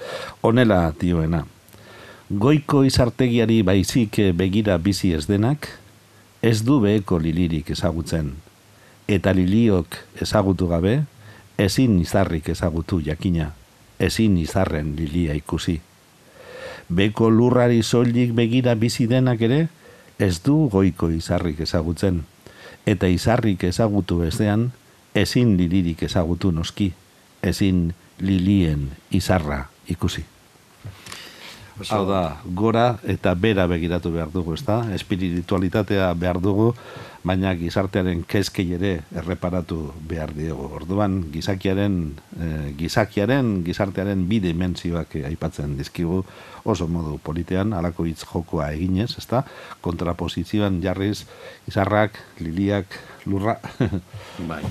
[0.47, 1.43] onela dioena.
[2.29, 5.67] Goiko izartegiari baizik begira bizi ez denak,
[6.41, 8.37] ez du beheko lilirik ezagutzen.
[9.07, 11.01] Eta liliok ezagutu gabe,
[11.57, 13.53] ezin izarrik ezagutu jakina,
[13.99, 15.79] ezin izarren lilia ikusi.
[16.89, 19.67] Beko lurrari soilik begira bizi denak ere,
[20.19, 22.23] ez du goiko izarrik ezagutzen.
[22.85, 24.71] Eta izarrik ezagutu ezean,
[25.13, 26.91] ezin lilirik ezagutu noski,
[27.41, 30.25] ezin lilien izarra ikusi.
[31.93, 34.79] Hau da, gora eta bera begiratu behar dugu, ezta?
[34.95, 36.71] Espiritualitatea behar dugu,
[37.27, 40.69] baina gizartearen kezkei ere erreparatu behar diegu.
[40.79, 41.97] Orduan, gizakiaren,
[42.39, 46.23] eh, gizakiaren, gizartearen bi dimensioak aipatzen dizkigu
[46.63, 49.43] oso modu politean, alako hitz jokoa eginez, ezta?
[49.81, 51.25] Kontraposizioan jarriz,
[51.67, 53.59] izarrak, liliak, lurra.
[54.51, 54.63] bai.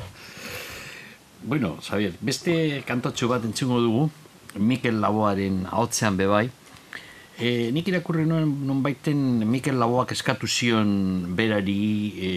[1.47, 4.07] Bueno, Xavier, beste kantotxo bat entzungo dugu,
[4.59, 6.49] Mikel Laboaren haotzean bebai,
[7.37, 11.81] E, nik irakurri nuen non baiten Mikel Laboak eskatu zion berari
[12.17, 12.31] e,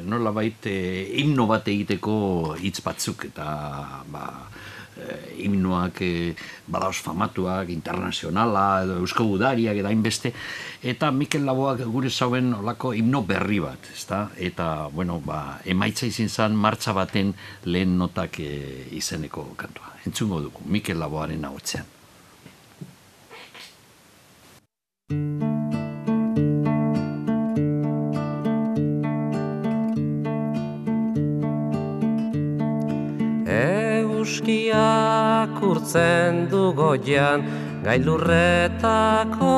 [0.00, 0.72] nola baite
[1.20, 3.48] himno bat egiteko hitz batzuk eta
[4.08, 4.22] ba,
[4.96, 6.12] e, himnoak e,
[6.72, 10.32] badaoz famatuak, internazionala eusko gudariak eta hainbeste.
[10.80, 14.30] Eta Mikel Laboak gure zauen olako himno berri bat ezta?
[14.40, 17.34] eta bueno, ba, emaitza izin zen martxa baten
[17.68, 19.98] lehen notak e, izeneko kantua.
[20.08, 21.58] Entzungo dugu Mikel Laboaren hau
[34.26, 37.46] Euskiak urtzen du goian,
[37.86, 39.54] gailurretako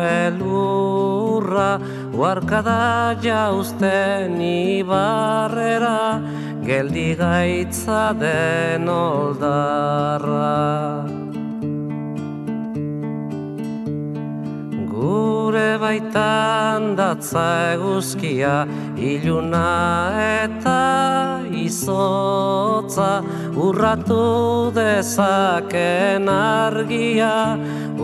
[0.00, 1.68] elurra,
[2.16, 6.24] uarkada jauzten ibarrera,
[6.64, 10.48] geldi gaitza den oldarra.
[14.98, 17.44] Gure baitan datza
[17.74, 18.66] eguzkia,
[18.98, 20.10] iluna
[20.42, 23.22] eta izotza,
[23.54, 27.36] urratu dezaken argia,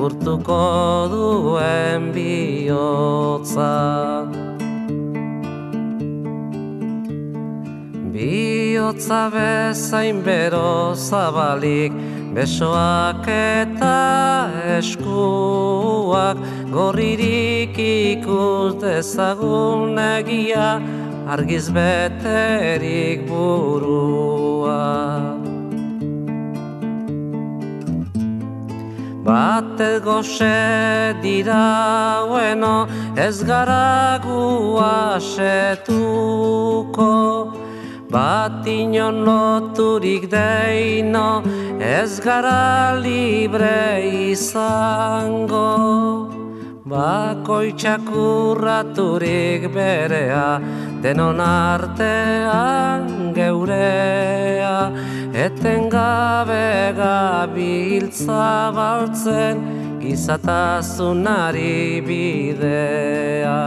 [0.07, 0.63] urtuko
[1.11, 3.73] duen bihotza.
[8.15, 11.91] Bihotza bezain bero zabalik,
[12.35, 13.95] besoak eta
[14.79, 16.39] eskuak,
[16.75, 20.83] gorririk ikus dezagun egia,
[21.31, 24.83] argiz beterik burua.
[29.25, 32.77] Bate goxe dira ueno,
[33.17, 35.93] ez gara guasetuko,
[38.11, 41.43] bat inon loturik deino,
[41.79, 44.03] ez gara libre
[44.35, 46.34] izango.
[46.85, 50.61] Bakoitzak urraturik berea,
[51.01, 54.93] denon artean geurea,
[55.33, 59.65] eten gabe gabiltza baltzen,
[59.97, 63.65] gizatazunari bidea.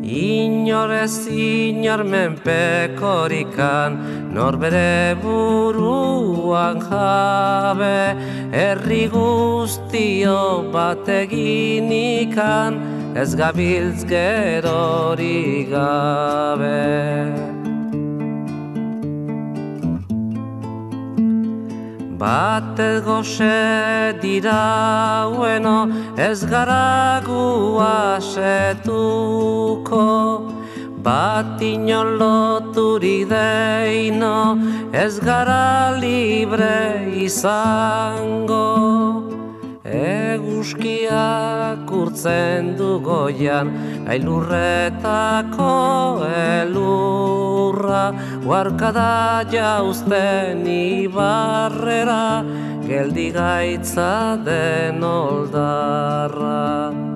[0.00, 4.00] Inor ez inor menpekorikan,
[4.32, 8.16] nor bere buruan jabe,
[8.52, 12.78] herri guztio bat eginikan,
[13.16, 16.84] ez gabiltz gerori gabe.
[22.18, 23.58] Bat goxe
[24.20, 25.78] dira ueno
[26.18, 28.18] ez gara guasetuko
[31.02, 34.58] Bat inon loturik deino
[34.92, 38.68] ez gara libre izango
[39.88, 43.72] Eguzkiak urtzen du goian,
[44.04, 45.72] gailurretako
[46.28, 48.12] elurra,
[48.44, 52.44] huarkada jauzten ibarrera,
[52.84, 57.07] geldi gaitza den oldarra.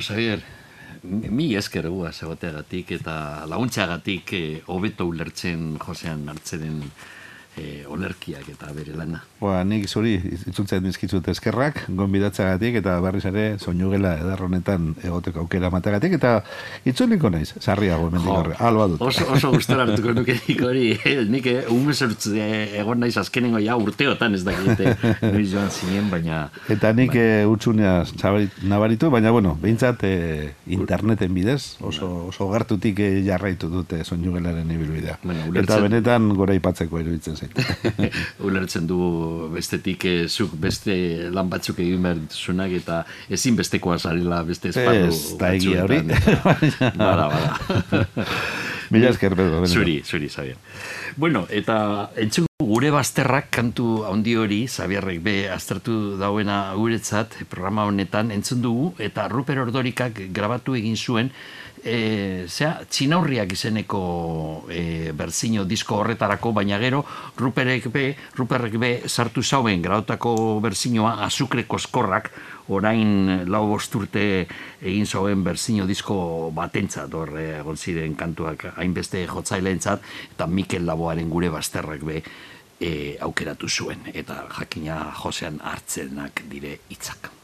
[0.00, 0.42] Bueno, Xavier,
[1.02, 6.78] mi esker guaz egoteagatik eta laguntxagatik eh, hobeto ulertzen Josean hartzen
[7.60, 9.20] e, olerkiak eta bere lana.
[9.40, 10.16] Ba, nik zuri
[10.48, 16.32] itzultzen dizkizut eskerrak, gonbidatzagatik eta berriz ere soinugela edarronetan egoteko aukera matagatik eta
[16.88, 18.56] itzuliko naiz, sarriago hemendik horre.
[18.70, 19.04] Alba dut.
[19.10, 20.86] Oso, oso gustora hartuko nuke nik hori,
[21.30, 24.96] nik eh, eh, egon naiz azkenengo ja urteotan ez dakite
[25.34, 26.42] noiz joan zinen, baina...
[26.72, 27.26] Eta nik bai.
[27.42, 27.94] e, utxunea
[28.68, 30.04] nabaritu, baina bueno, behintzat
[30.70, 35.18] interneten bidez, oso, oso gertutik jarraitu dute soinugelaren ibilbidea.
[35.22, 37.49] Bueno, Eta benetan gora ipatzeko iruditzen zait.
[38.46, 38.98] ulertzen du
[39.54, 40.94] bestetik eh, zuk beste
[41.34, 46.02] lan batzuk egin behar dituzunak eta ezin bestekoa zarela beste esparru Ez, da egia hori.
[47.00, 48.04] Bada, bada.
[48.90, 49.66] Mila esker, Pedro.
[49.70, 50.56] Zuri, zuri, Xavier.
[51.16, 58.30] Bueno, eta entzun gure bazterrak kantu handi hori, Xavierrek be aztertu dauena guretzat programa honetan
[58.34, 61.30] entzun dugu, eta Ruper Ordorikak grabatu egin zuen,
[61.84, 64.00] e, zera, txinaurriak izeneko
[64.70, 67.02] e, berzino disko horretarako, baina gero
[67.38, 68.04] Ruperek be,
[68.36, 72.30] Ruperrek be sartu zauen grautako berzinoa azukre koskorrak
[72.70, 74.46] orain lau bosturte
[74.80, 81.50] egin zauen berzino disko batentzat hor egon ziren kantuak hainbeste jotzaileentzat eta Mikel Laboaren gure
[81.50, 82.22] bazterrak be
[82.80, 87.39] e, aukeratu zuen eta jakina Josean hartzenak dire hitzak.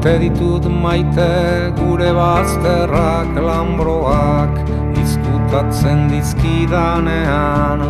[0.00, 1.32] Maite ditut maite
[1.76, 4.54] gure bazterrak lambroak
[4.96, 7.82] izkutatzen dizkidanean.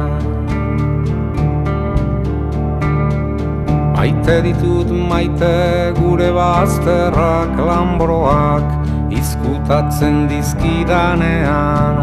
[3.95, 8.67] Maite ditut maite gure bazterrak lambroak
[9.15, 11.97] izkutatzen dizkidanean.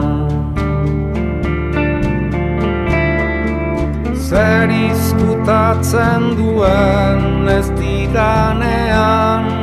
[4.15, 9.56] Zer izkutatzen duen ez didanean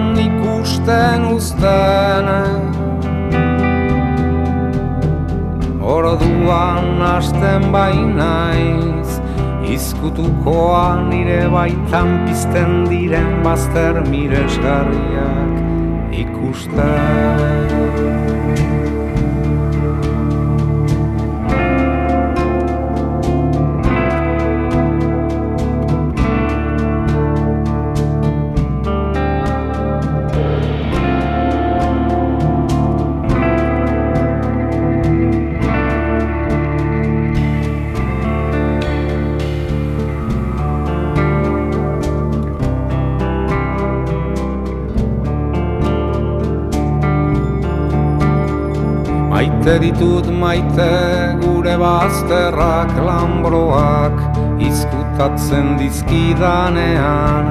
[0.85, 2.29] ikusten uzten.
[5.81, 9.21] Orduan hasten bainaiz
[9.65, 15.55] Izkutukoa nire baitan pizten diren bazter miresgarriak
[16.13, 18.14] ikusten
[49.65, 50.87] Maite ditut maite
[51.41, 54.19] gure bazterrak lambroak
[54.61, 57.49] izkutatzen dizkidanean.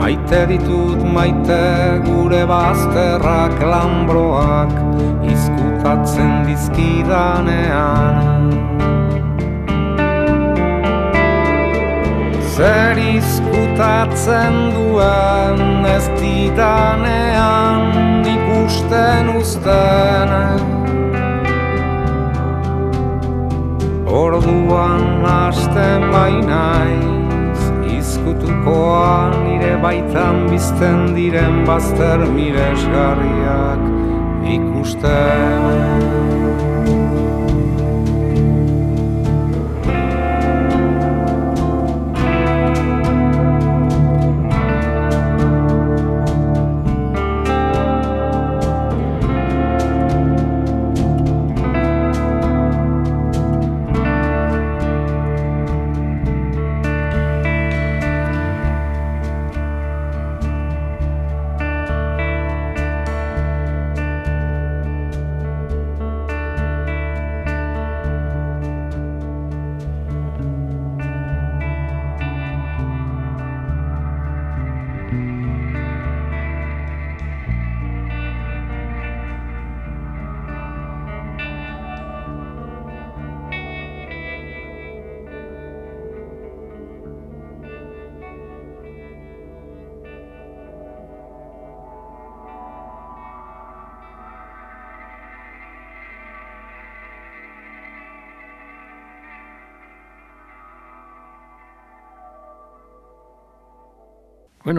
[0.00, 1.62] Maite ditut maite
[2.08, 4.74] gure bazterrak lambroak
[5.22, 8.31] izkutatzen dizkidanean
[12.52, 17.80] Zer izkutatzen duen ez didanean
[18.28, 20.34] ikusten uzten.
[24.04, 27.62] Orduan hasten bainaiz
[27.96, 33.82] izkutukoan nire baitan bizten diren bazter miresgarriak
[34.58, 36.01] ikusten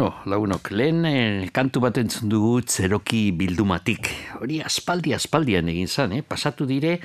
[0.04, 4.10] Bueno, lagunok, lehen eh, kantu bat entzun dugu zeroki bildumatik.
[4.36, 6.20] Hori aspaldi aspaldian egin zan, eh?
[6.28, 6.98] pasatu dire,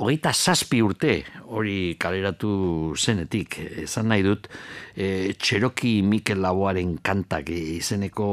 [0.00, 1.18] hogeita zazpi urte
[1.52, 3.58] hori kaleratu zenetik.
[3.84, 4.48] Esan nahi dut,
[4.96, 8.30] eh, txeroki Mikel Laboaren kantak izeneko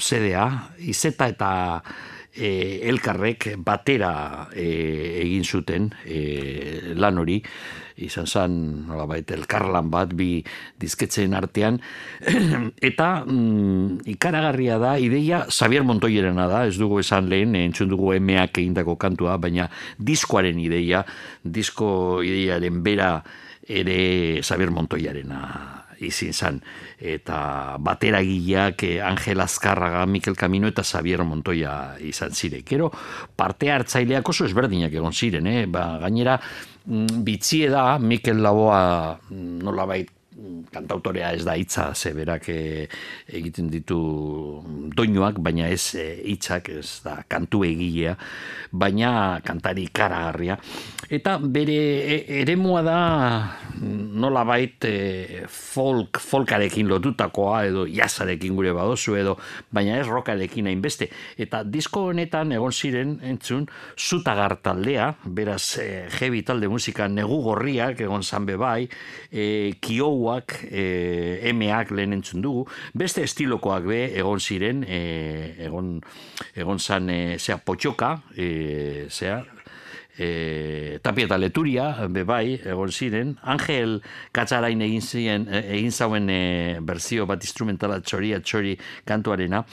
[0.00, 0.48] zedea,
[0.80, 1.52] izeta eta
[2.32, 7.42] eh, elkarrek batera eh, egin zuten eh, lan hori,
[7.96, 8.56] izan zen,
[8.88, 10.42] nolabait, elkarlan bat, bi
[10.80, 11.78] dizketzen artean,
[12.90, 18.58] eta mm, ikaragarria da, ideia Xavier Montoyerena da, ez dugu esan lehen, entzun dugu emeak
[18.58, 19.68] egindako kantua, baina
[19.98, 21.04] diskoaren ideia,
[21.44, 23.14] disko ideiaren bera
[23.64, 25.40] ere Xavier Montoyarena
[26.04, 26.60] izin zan.
[26.98, 32.62] Eta batera gileak eh, Angel Azkarraga, Mikel Camino eta Xavier Montoya izan zire.
[32.66, 32.90] Kero
[33.36, 35.64] parte hartzaileak oso ezberdinak egon ziren, eh?
[35.66, 36.38] ba, gainera
[36.86, 40.10] bitzie da Mikel Laboa mm, nolabait
[40.72, 42.88] kantautorea ez da hitza ze berak e,
[43.26, 43.98] egiten ditu
[44.96, 48.16] doinuak baina ez e, hitzak ez da kantu egilea
[48.72, 50.58] baina kantari karagarria
[51.08, 52.98] eta bere e, eremua da
[53.80, 59.36] nola bait e, folk, folkarekin lotutakoa edo jazarekin gure badozu edo
[59.74, 61.08] baina ez rokarekin hainbeste.
[61.40, 63.66] Eta disko honetan egon ziren entzun
[63.98, 68.86] zutagar taldea beraz e, heavy talde musika negu gorriak egon zanbe bai
[69.30, 69.74] e,
[70.24, 72.64] kiouak e, emeak lehen entzun dugu.
[72.94, 76.00] Beste estilokoak be egon ziren e, egon,
[76.56, 79.42] egon zan e, zea potxoka e, zea
[80.16, 84.00] e, tapia eta leturia, bebai, egon ziren, Angel
[84.32, 89.64] Katzarain egin, ziren, egin zauen e, berzio bat instrumentala txoria txori kantuarena,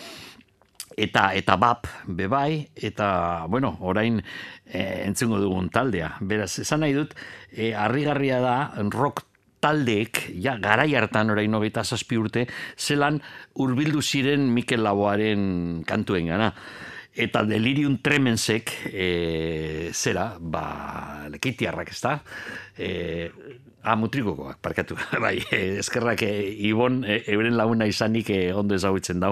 [0.97, 4.20] eta eta bap bebai eta bueno orain
[4.66, 6.18] e, entzungo dugun taldea.
[6.20, 7.16] Beraz esan nahi dut
[7.52, 8.56] e, harrigarria da
[8.91, 9.30] rock
[9.62, 12.47] taldeek ja garai hartan orain 27 urte
[12.78, 13.22] zelan
[13.55, 16.51] hurbildu ziren Mikel Laboaren kantuen gana
[17.12, 22.14] eta delirium tremensek e, zera, ba, lekitiarrak ez da,
[22.80, 22.91] e,
[23.84, 24.93] Ah, mutrikokoak, parkatu.
[25.23, 25.39] bai,
[25.82, 26.29] eskerrak e,
[26.69, 29.32] Ibon, e, euren laguna izanik e, ondo ezagutzen dau,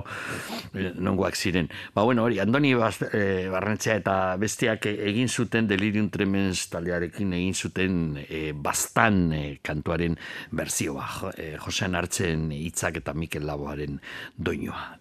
[0.73, 1.69] e, nongoak ziren.
[1.93, 3.21] Ba, bueno, hori, Andoni e,
[3.53, 10.17] Barrentzea eta bestiak egin zuten Delirium Tremens taldearekin egin zuten e, bastan e, kantuaren
[10.49, 11.05] berzioa.
[11.37, 14.01] E, Josean hartzen hitzak eta Mikel Laboaren
[14.33, 14.95] doinua.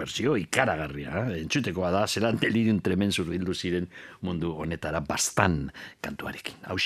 [0.00, 1.42] Berzio ikaragarria, eh?
[1.42, 3.92] entzutekoa da, zelan Delirium Tremens urbildu ziren
[4.24, 5.66] mundu honetara bastan
[6.00, 6.64] kantuarekin.
[6.72, 6.80] Hau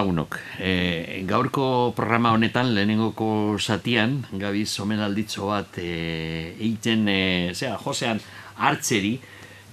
[0.00, 7.20] lagunok, e, gaurko programa honetan, lehenengoko satian, gabiz omen alditzo bat, e, egiten, e,
[7.52, 8.22] zera, josean,
[8.56, 9.18] hartzeri,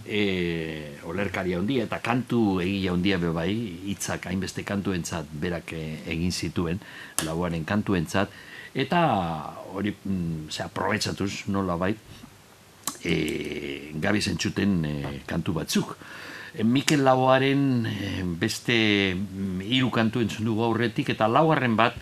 [0.03, 0.21] e,
[1.07, 3.49] olerkari handia eta kantu egia handia be bai,
[3.91, 6.83] hitzak hainbeste kantuentzat berak egin zituen,
[7.23, 8.35] lauaren kantuentzat,
[8.75, 9.01] eta
[9.73, 11.93] hori, mm, zera, probetxatuz, nola bai,
[13.03, 14.95] e, gabiz entzuten e,
[15.29, 15.95] kantu batzuk.
[16.57, 21.93] Eh, Mikel Lauaren eh, beste mm, hiru kantu entzun dugu aurretik eta laugarren bat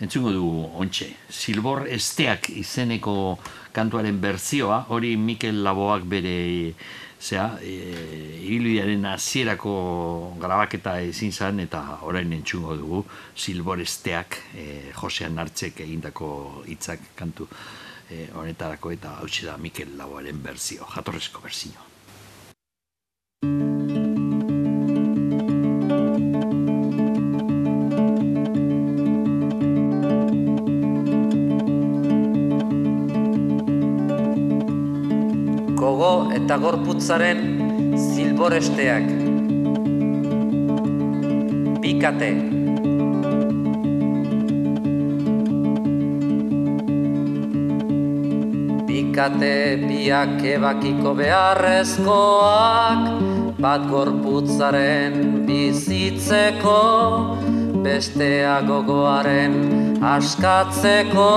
[0.00, 1.10] entzungo dugu ontxe.
[1.28, 3.38] Silbor esteak izeneko
[3.76, 6.72] kantuaren berzioa, hori Mikel Laboak bere
[7.20, 7.74] zera, e,
[8.46, 9.74] ibiludiaren hasierako
[10.40, 13.02] grabaketa ezin zan eta orain entzungo dugu
[13.34, 17.48] Silbor esteak e, Josean Nartzek egindako hitzak kantu
[18.08, 21.88] e, honetarako eta hau da Mikel Laboaren berzio, jatorrezko berzio.
[36.58, 37.38] Gorputzaren
[37.96, 39.06] zilboresteak.
[41.82, 42.30] Pikate.
[48.88, 49.54] Pikate
[49.86, 53.00] biak ebakiko beharrezkoak,
[53.62, 56.82] bat gorputzaren bizitzeko,
[57.86, 59.56] bestea gogoaren
[60.14, 61.32] askatzeko,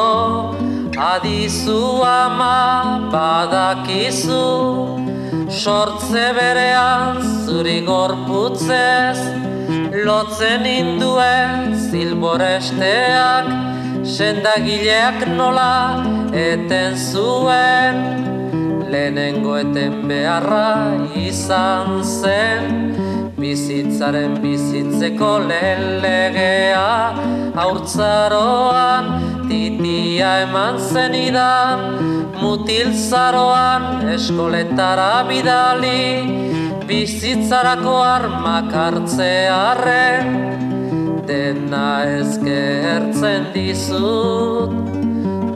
[1.02, 4.91] Adizu ama badakizu
[5.52, 9.20] Sortze berean zuri gorputzez
[10.06, 13.50] Lotzen induen zilboresteak
[14.08, 18.00] Sendagileak nola eten zuen.
[18.92, 22.96] Lehenengo eten beharra izan zen
[23.36, 26.88] Bizitzaren bizitzeko lehen legea
[27.60, 29.14] Haurtzaroan
[29.52, 32.11] titia eman zenidan
[32.42, 36.02] mutil zaroan eskoletara bidali
[36.90, 40.32] bizitzarako armak hartzearen
[41.30, 44.74] dena ezkertzen dizut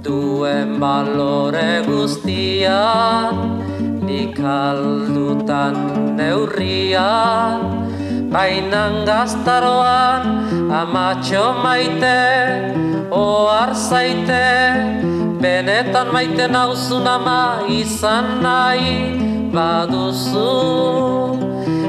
[0.05, 3.41] duen balore guztian
[4.05, 5.81] nik aldutan
[6.21, 7.85] neurrian
[8.35, 10.23] Bainan gaztaroan
[10.81, 12.19] amatxo maite
[13.15, 19.19] Oar zaite Benetan maite nauzun ama izan nahi
[19.55, 20.51] baduzu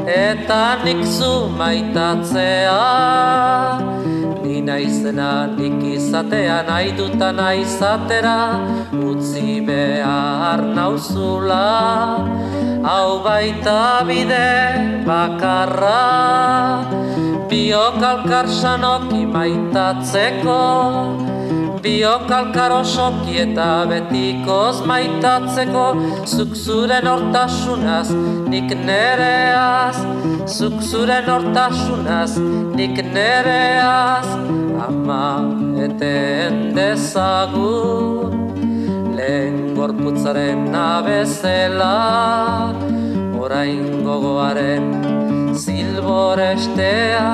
[0.07, 2.83] Eta nik zu maitatzea.
[4.43, 8.39] Ni naizena nik izatea nahi duta nahi izatera
[8.95, 11.67] Utzi behar nauzula.
[12.87, 16.87] Hau baita bide bakarra
[17.51, 20.63] biok alkar sanoki maitatzeko
[21.87, 25.85] biok alkar osoki eta betikoz maitatzeko
[26.27, 28.09] zuk zuren hortasunaz
[28.53, 29.99] nik nereaz.
[30.57, 32.33] Zuk zuren hortasunaz
[32.79, 34.27] nik nereaz
[34.87, 35.29] ama
[35.87, 38.35] eten dezagun.
[39.17, 41.95] Lehen gorputzaren nabezela
[43.45, 44.91] orain gogoaren
[45.63, 47.31] zilborestea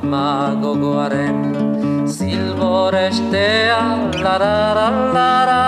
[0.00, 0.26] ama
[0.66, 1.38] gogoaren
[2.12, 3.80] zilborestea
[4.22, 5.64] larara lara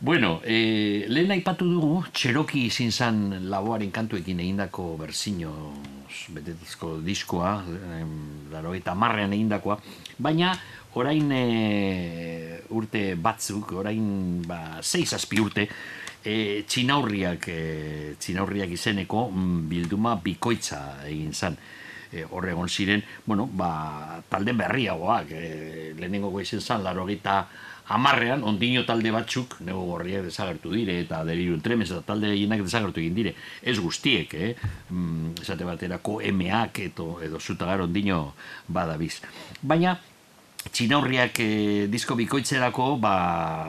[0.01, 3.17] Bueno, eh, lehen aipatu dugu, txeroki izin zan
[3.51, 5.51] laboaren kantuekin egindako berzino
[6.37, 7.57] betetizko diskoa,
[8.53, 9.75] laro eta marrean egindakoa,
[10.23, 10.53] baina
[10.95, 14.07] orain e, urte batzuk, orain
[14.47, 15.67] ba, seiz azpi urte,
[16.23, 20.81] e, txinaurriak, e, txinaurriak izeneko mm, bilduma bikoitza
[21.11, 21.59] egin zan.
[22.09, 27.43] E, horregon ziren, bueno, ba, talde berriagoak, e, lehenengo goizen zan, laro gita
[27.95, 33.01] amarrean, ondino talde batzuk, nego gorriak desagertu dire, eta deriru entremez, eta talde gehienak desagertu
[33.01, 34.53] egin dire, ez guztiek, eh?
[34.91, 38.35] Mm, esate baterako emeak edo, edo zutagar ondino
[38.69, 39.19] badabiz.
[39.63, 39.97] Baina,
[40.73, 41.51] txinaurriak e,
[41.91, 43.15] disko bikoitzerako ba,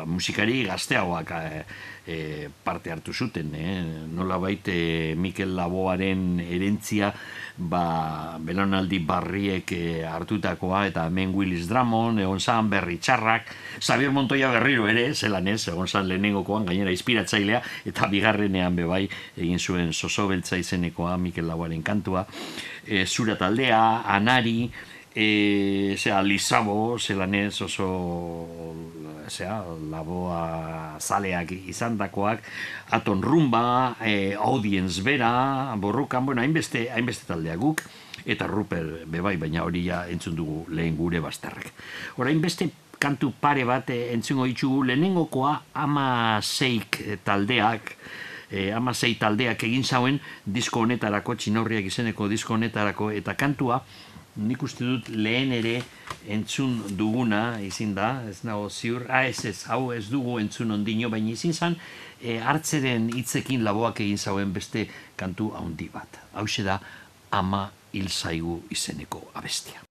[0.10, 1.64] musikari gazteagoak e,
[2.10, 3.53] e, parte hartu zuten.
[3.53, 4.07] E.
[4.10, 7.12] Nola baite Mikel Laboaren erentzia
[7.60, 14.49] ba, belonaldi barriek e, hartutakoa eta hemen Willis Drummond, egon zan berri txarrak, Xavier Montoya
[14.55, 19.03] berriro ere, zelan ez, egon zan lehenengokoan, gainera inspiratzailea, eta bigarrenean bebai
[19.38, 22.26] egin zuen soso beltza izenekoa Mikel Laboaren kantua.
[22.88, 24.72] E, zura taldea, Anari,
[25.16, 27.89] e, zera, Lizabo, zelan ez oso
[29.30, 32.43] zera, laboa zaleak izan dakoak,
[32.91, 37.84] Aton Rumba, e, Audience Bera, Borrukan, bueno, hainbeste, hainbeste taldea guk,
[38.26, 41.72] eta Ruper bebai, baina hori ja entzun dugu lehen gure bazterrek.
[42.18, 45.53] Hora, hainbeste kantu pare bat e, entzungo ditugu lehenengokoa
[45.86, 46.07] ama
[46.41, 47.95] zeik taldeak,
[48.51, 53.80] e, ama zeik taldeak egin zauen disko honetarako, txinorriak izeneko disko honetarako, eta kantua,
[54.36, 55.80] nik uste dut lehen ere
[56.30, 61.10] entzun duguna izin da, ez nago ziur, ah, ez ez, hau ez dugu entzun ondino,
[61.10, 61.76] baina izin zan,
[62.22, 64.88] e, hartzeren hitzekin laboak egin zauen beste
[65.20, 66.22] kantu handi bat.
[66.34, 66.80] Hau da,
[67.32, 69.82] ama hil zaigu izeneko abestia.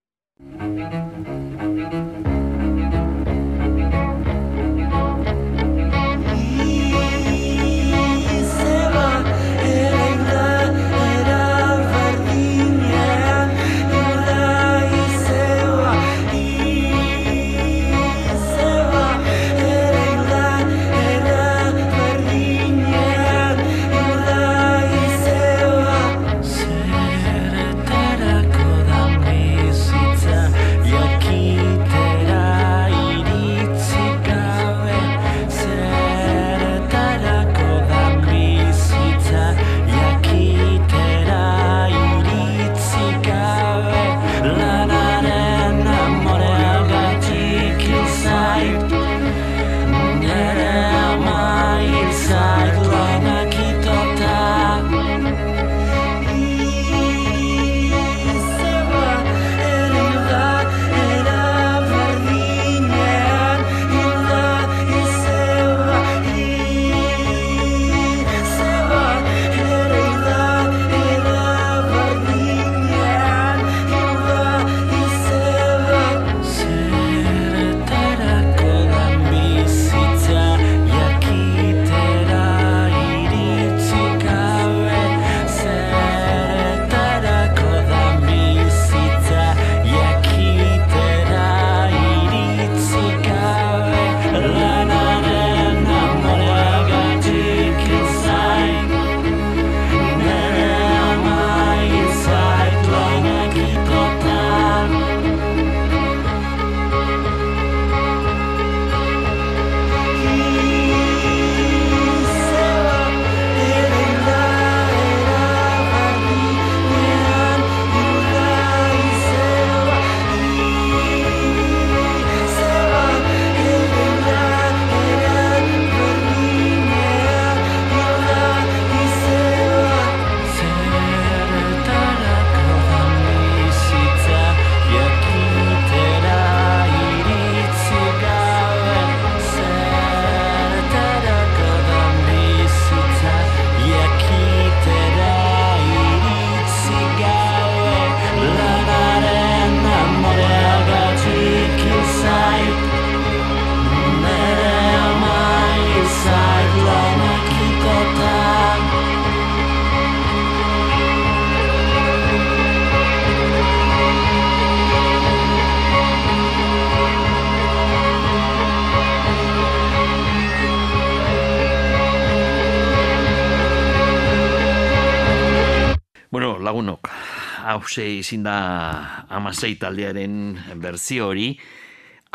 [177.89, 181.55] Hause izin da amasei taldearen berzio hori,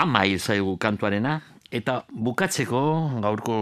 [0.02, 2.82] ama zaigu kantuarena, eta bukatzeko
[3.22, 3.58] gaurko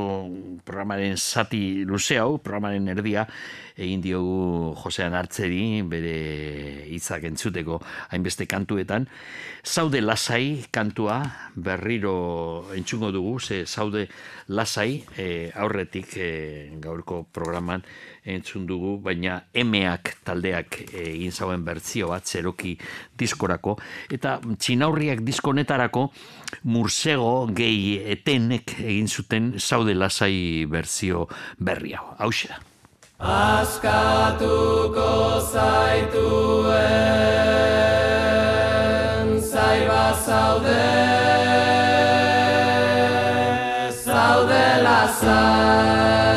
[0.64, 3.26] programaren zati luze hau, programaren erdia,
[3.82, 6.16] egin diogu Josean Artzeri, bere
[6.92, 7.80] hitzak entzuteko
[8.12, 9.08] hainbeste kantuetan,
[9.66, 11.22] zaude lasai kantua
[11.56, 14.08] berriro entzungo dugu, ze zaude
[14.48, 16.32] lasai e, aurretik e,
[16.82, 17.84] gaurko programan
[18.26, 22.76] entzun dugu, baina emeak taldeak egin zauen bertzio bat, zeroki
[23.18, 23.78] diskorako,
[24.14, 26.08] eta txinaurriak diskonetarako
[26.70, 31.28] mursego gehi etenek egin zuten zaude lasai bertzio
[31.58, 32.12] berri hau.
[32.20, 32.32] Hau.
[33.22, 35.10] Askatuko
[35.54, 36.82] zaituen
[39.52, 40.82] zaiba zaude
[44.06, 46.31] zaude lazai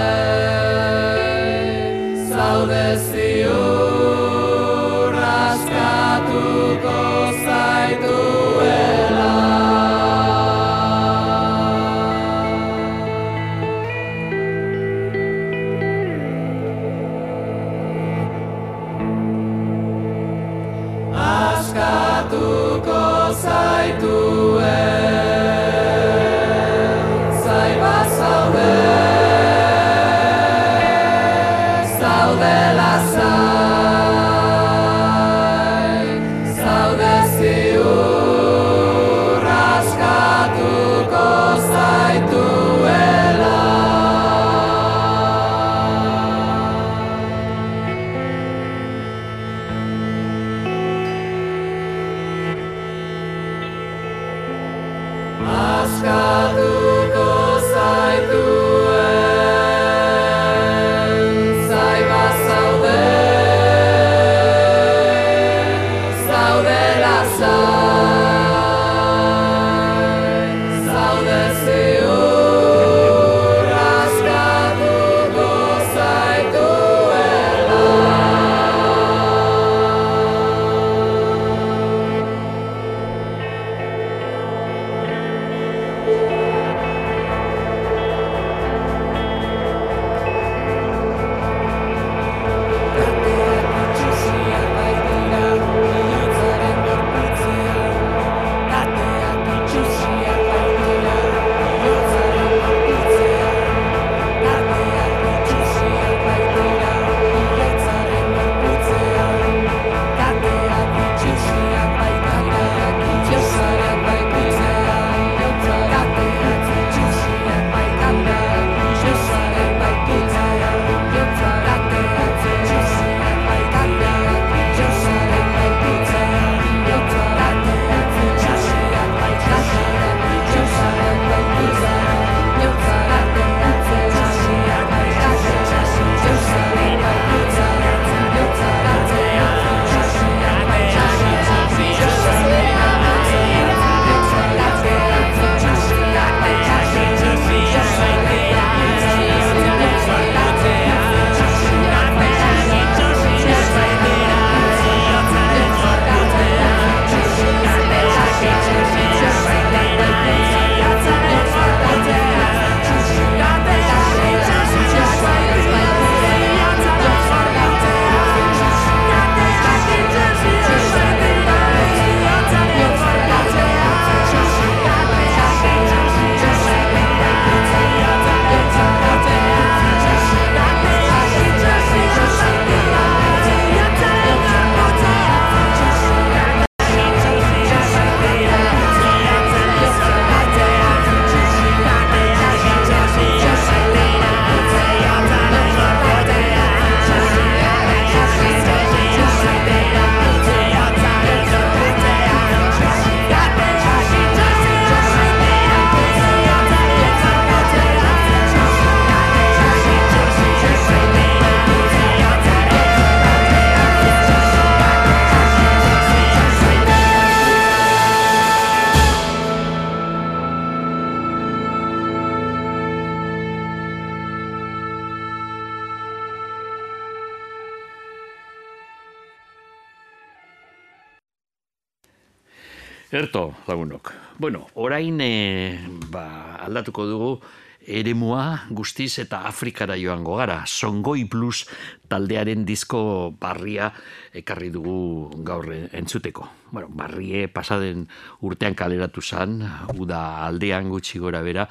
[233.75, 234.13] Erto, lagunok.
[234.39, 235.79] Bueno, orain e,
[236.11, 237.41] ba, aldatuko dugu
[237.85, 240.63] eremua guztiz eta Afrikara joango gara.
[240.67, 241.67] Songoi Blues
[242.09, 243.91] taldearen disko barria
[244.33, 246.49] ekarri dugu gaur entzuteko.
[246.71, 248.07] Bueno, barrie pasaden
[248.43, 249.61] urtean kaleratu zan,
[249.99, 251.69] uda aldean gutxi gora bera,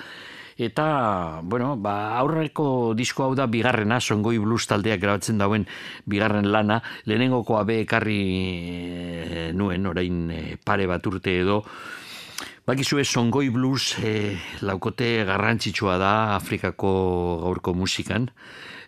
[0.57, 5.65] Eta, bueno, ba, aurreko disko hau da bigarrena, songoi blues taldeak grabatzen dauen
[6.05, 10.29] bigarren lana, lehenengokoa be ekarri e, nuen, orain
[10.63, 11.63] pare bat urte edo,
[12.63, 16.91] Bakizue songoi blues e, laukote garrantzitsua da Afrikako
[17.41, 18.29] gaurko musikan.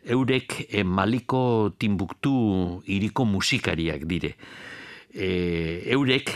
[0.07, 2.35] Eurek e, maliko timbuktu
[2.87, 4.35] iriko musikariak dire.
[5.15, 6.31] e, eurek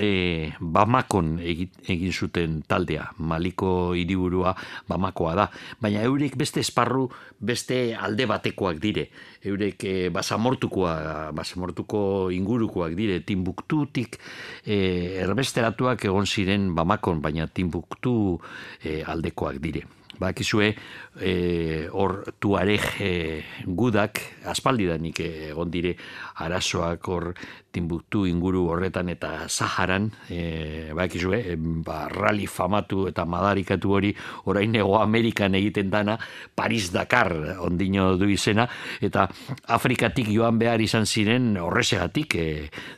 [0.00, 4.54] e, Bamakon egin zuten taldea, Maliko hiriburua
[4.88, 5.48] Bamakoa da,
[5.80, 7.08] baina eurek beste esparru,
[7.40, 9.08] beste alde batekoak dire,
[9.42, 10.94] eurek e, basamortukoa,
[11.36, 14.18] basamortuko ingurukoak dire, Timbuktutik
[14.64, 14.78] e,
[15.26, 18.38] erbesteratuak egon ziren Bamakon, baina Timbuktu
[18.82, 19.97] e, aldekoak dire.
[20.18, 20.74] Bakizue,
[21.20, 23.12] e, hor tuareg e,
[23.66, 25.94] gudak, aspaldidanik egon dire,
[26.42, 27.32] arazoak hor
[27.68, 34.12] Timbuktu inguru horretan eta Saharan, e, bakizue, e, ba, rali famatu eta madarikatu hori,
[34.48, 36.16] orain ego Amerikan egiten dana,
[36.56, 38.64] Paris Dakar ondino du izena,
[39.04, 39.26] eta
[39.76, 42.48] Afrikatik joan behar izan ziren horrezegatik, e,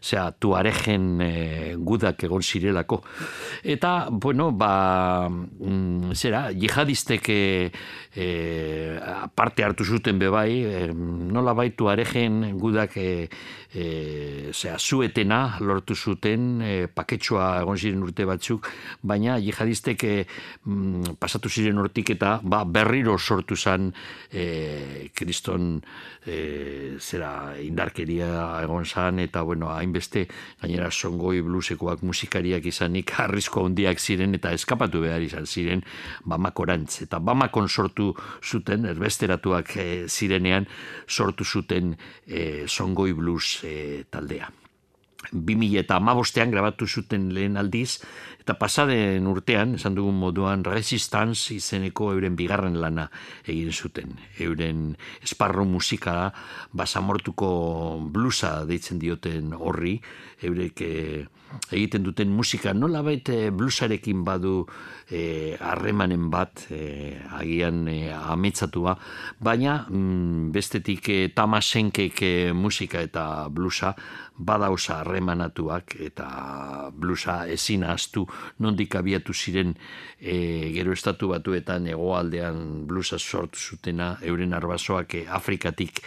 [0.00, 1.32] zera, tuaregen e,
[1.76, 3.02] gudak egon zirelako.
[3.66, 7.70] Eta, bueno, ba, mm, zera, jihadista e,
[8.14, 8.26] e,
[9.34, 13.28] parte hartu zuten bebai, e, nola baitu aregen gudak e,
[13.72, 18.68] e, zera, zuetena lortu zuten, e, paketsua egon ziren urte batzuk,
[19.02, 20.14] baina jihadistek e,
[20.66, 23.92] mm, pasatu ziren hortik eta ba, berriro sortu zan
[24.32, 25.80] e, kriston
[26.26, 30.26] e, zera indarkeria egon zan, eta bueno, hainbeste
[30.60, 35.84] gainera songoi blusekoak musikariak izanik arrisko handiak ziren eta eskapatu behar izan ziren
[36.24, 38.10] bamakorantz eta Bamakon sortu
[38.42, 40.66] zuten, erbesteratuak e, zirenean,
[41.06, 41.94] sortu zuten
[42.26, 44.50] e, Songoi Blues e, taldea.
[45.32, 48.00] 2000 eta amabostean grabatu zuten lehen aldiz,
[48.40, 53.10] eta pasaden urtean, esan dugun moduan, Resistance izeneko euren bigarren lana
[53.44, 54.16] egin zuten.
[54.40, 56.32] Euren esparro musika
[56.72, 57.50] basamortuko
[58.10, 60.00] blusa deitzen dioten horri,
[60.42, 60.82] eurek
[61.70, 62.74] egiten duten musika.
[62.74, 64.64] Nola baite blusarekin badu
[65.10, 68.92] E, harremanen bat e, agian e, ametsatua,
[69.42, 73.90] baina mm, bestetik e, tamasenkek e, musika eta blusa
[74.38, 76.28] badauza harremanatuak eta
[76.94, 78.22] blusa ezin astu
[78.62, 79.74] nondik abiatu ziren
[80.20, 86.04] e, gero estatu batuetan egoaldean blusa sortu zutena euren arbasoak e, Afrikatik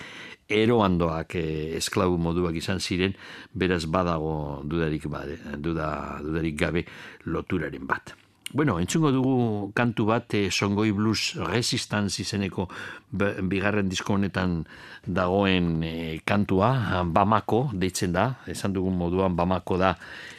[0.61, 1.45] eroandoak e,
[1.79, 3.15] esklabu moduak izan ziren,
[3.53, 6.85] beraz badago dudarik, bade, duda, dudarik gabe
[7.25, 8.15] loturaren bat.
[8.53, 12.67] Bueno, entzungo dugu kantu bat, e, Songoi Blues Resistance izeneko
[13.49, 14.59] bigarren disko honetan
[15.07, 19.95] dagoen e, kantua, Bamako, deitzen da, esan dugun moduan Bamako da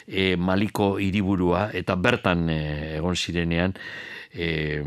[0.07, 2.61] e, Maliko hiriburua eta bertan e,
[3.01, 3.75] egon zirenean,
[4.35, 4.83] e,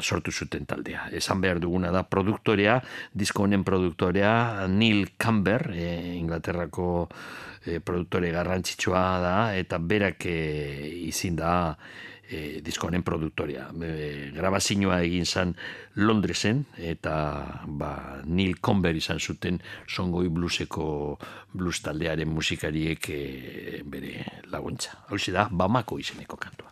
[0.00, 1.08] sortu zuten taldea.
[1.12, 2.78] Esan behar duguna da produktorea,
[3.12, 7.08] disko honen produktorea Neil Camber, e, Inglaterrako
[7.64, 10.36] e, produktore garrantzitsua da, eta berak e,
[11.08, 11.76] izin da
[12.28, 13.68] e, disko honen produktorea.
[13.82, 15.54] E, grabazioa egin zan
[15.96, 17.16] Londresen, eta
[17.66, 21.18] ba, Neil Camber izan zuten songoi blueseko
[21.52, 24.22] blues taldearen musikariek e, bere
[24.52, 25.02] laguntza.
[25.10, 26.70] Hau da, Bamako izeneko kantua.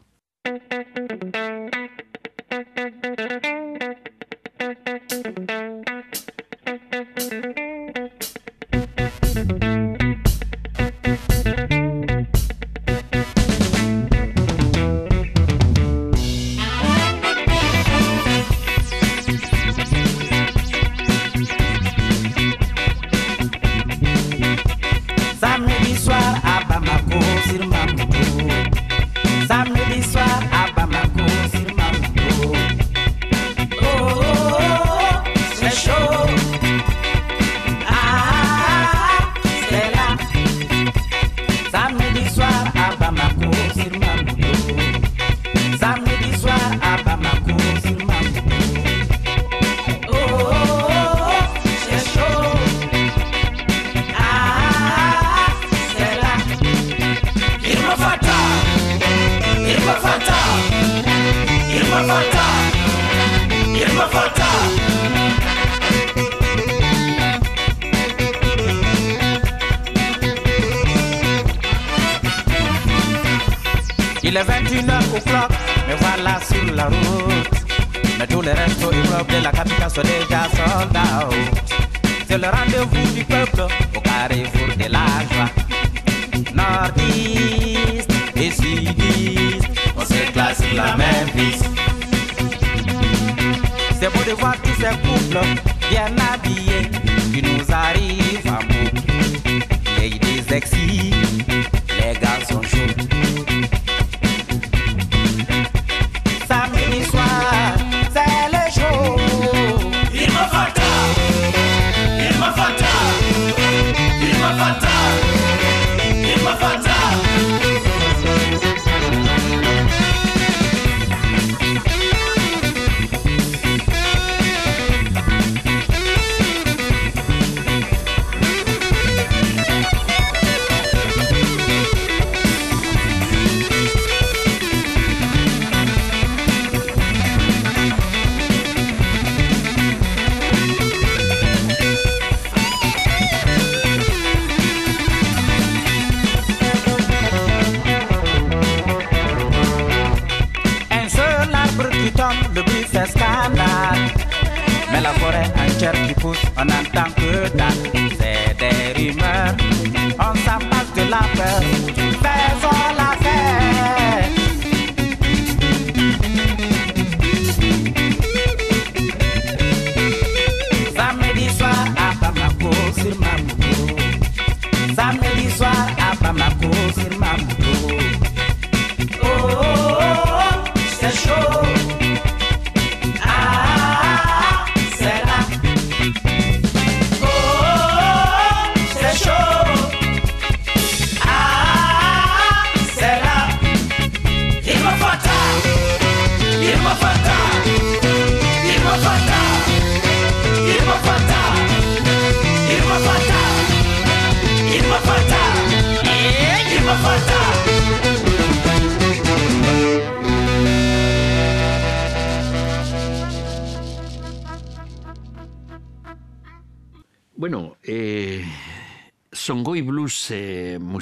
[3.14, 3.30] Samedi
[25.96, 27.86] soir à Bamako, sur ma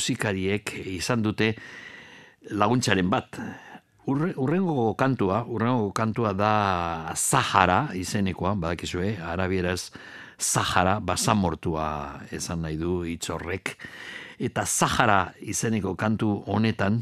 [0.02, 1.52] musikariek izan dute
[2.50, 3.38] laguntzaren bat.
[4.10, 9.92] Urre, urrengo kantua, urrengo kantua da Zahara izenekoa, badakizue, arabieraz
[10.42, 13.76] Zahara basamortua esan nahi du hitz horrek
[14.42, 16.98] eta Zahara izeneko kantu honetan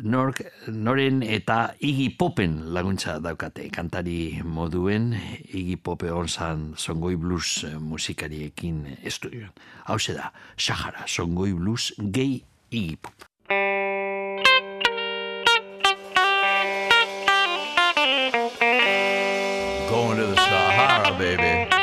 [0.00, 3.68] nork, noren eta Iggy Popen laguntza daukate.
[3.72, 5.12] Kantari moduen
[5.52, 9.52] Iggy Pope onzan songoi blues eh, musikariekin estudioan.
[9.86, 13.28] Hau da, Sahara, songoi blues gehi Iggy Pop.
[19.92, 21.81] Going to the Sahara, baby.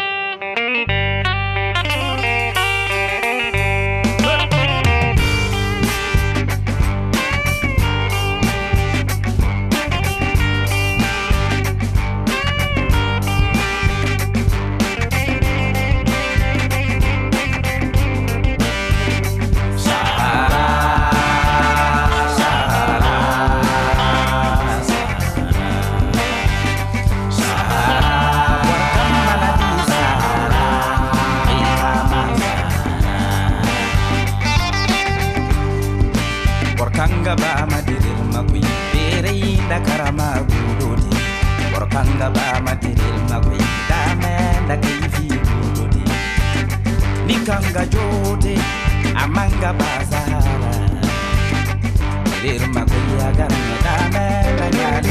[47.59, 48.55] Amanga Jode,
[49.15, 50.39] Amanga Bazara.
[52.41, 55.08] Little Makuya Gamma,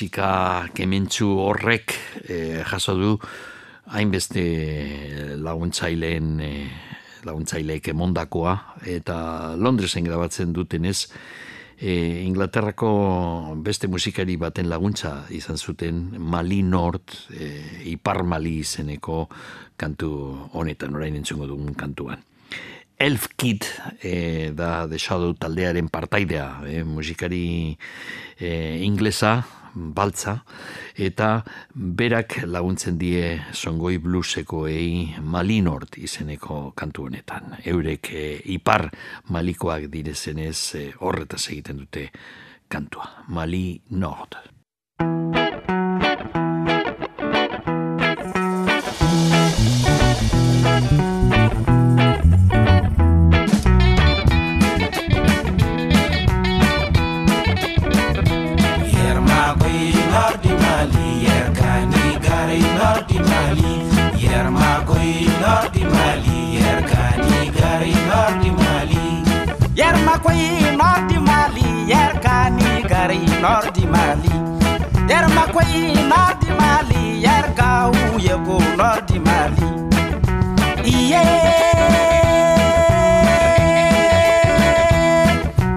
[0.00, 1.92] musika kementsu horrek
[2.24, 3.08] e, jaso du
[3.92, 8.54] hainbeste laguntzaileen eh, e, laguntzaileek emondakoa
[8.88, 11.10] eta Londresen grabatzen dutenez
[11.76, 17.52] e, Inglaterrako beste musikari baten laguntza izan zuten Mali Nord, e,
[17.92, 19.26] Ipar Mali izeneko
[19.76, 22.24] kantu honetan, orain entzungo dugun kantuan.
[22.96, 23.68] Elf Kid
[24.00, 27.76] e, da The Shadow taldearen partaidea, e, musikari
[28.40, 29.42] e, inglesa,
[29.74, 30.36] baltza,
[30.96, 31.44] eta
[31.74, 37.56] berak laguntzen die songoi bluesekoei Malinort izeneko kantu honetan.
[37.64, 38.24] Eurek e,
[38.56, 38.88] ipar
[39.30, 42.08] malikoak direzenez e, horretaz egiten dute
[42.70, 43.10] kantua.
[43.28, 43.80] Mali
[70.10, 74.32] Yerma koi nordi mali yer kani gari nordi mali.
[75.10, 79.68] Yerma koi nordi mali yer kau yego nordi mali.
[80.82, 81.22] Iye.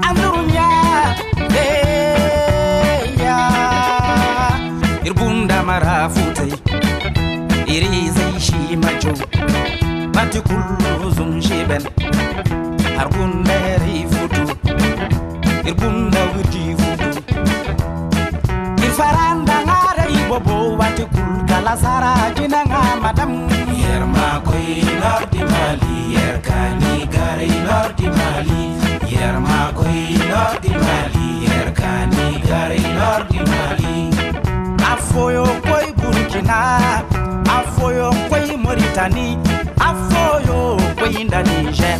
[0.07, 0.69] Andurunya
[3.23, 3.37] ya
[5.05, 6.47] Irbunda marafute
[10.49, 11.83] kullu zum shiben
[12.97, 13.82] Argunda ri futu
[15.65, 17.09] ir bunda witi vudu
[18.85, 23.31] ir faranda ngare i bobo wati kul kala sara jina nga madam
[23.83, 24.69] yer ma koy
[25.01, 28.61] nordi mali yer kani gare nordi mali.
[29.13, 29.99] Yer ma koy
[30.31, 33.95] nordi mali yer kani gare nordi mali.
[34.91, 36.59] Afoyo koy burkina
[37.57, 39.27] afoyo koy mauritani
[39.89, 40.59] afoyo
[40.99, 41.93] koy indonesia.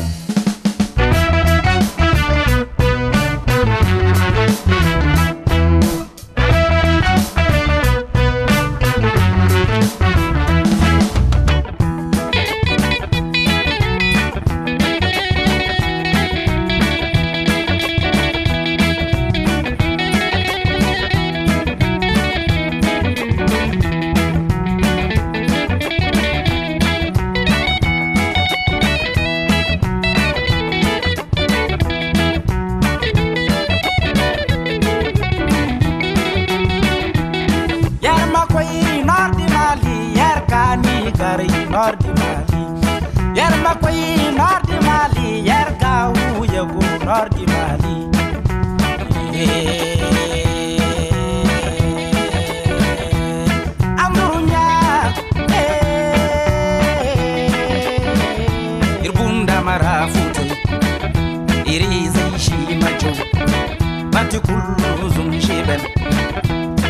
[65.43, 65.81] Shiben.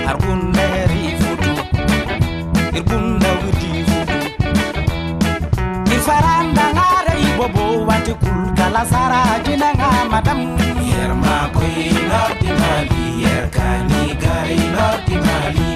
[0.09, 1.51] Argunda ri futu
[2.77, 4.17] Irbunda wuti futu
[5.93, 10.39] Irfaranda ngare ibobo Wati kul kala sara jinanga madam.
[10.91, 11.89] Yerma koi
[12.59, 15.69] mali yer kani gari nordi mali.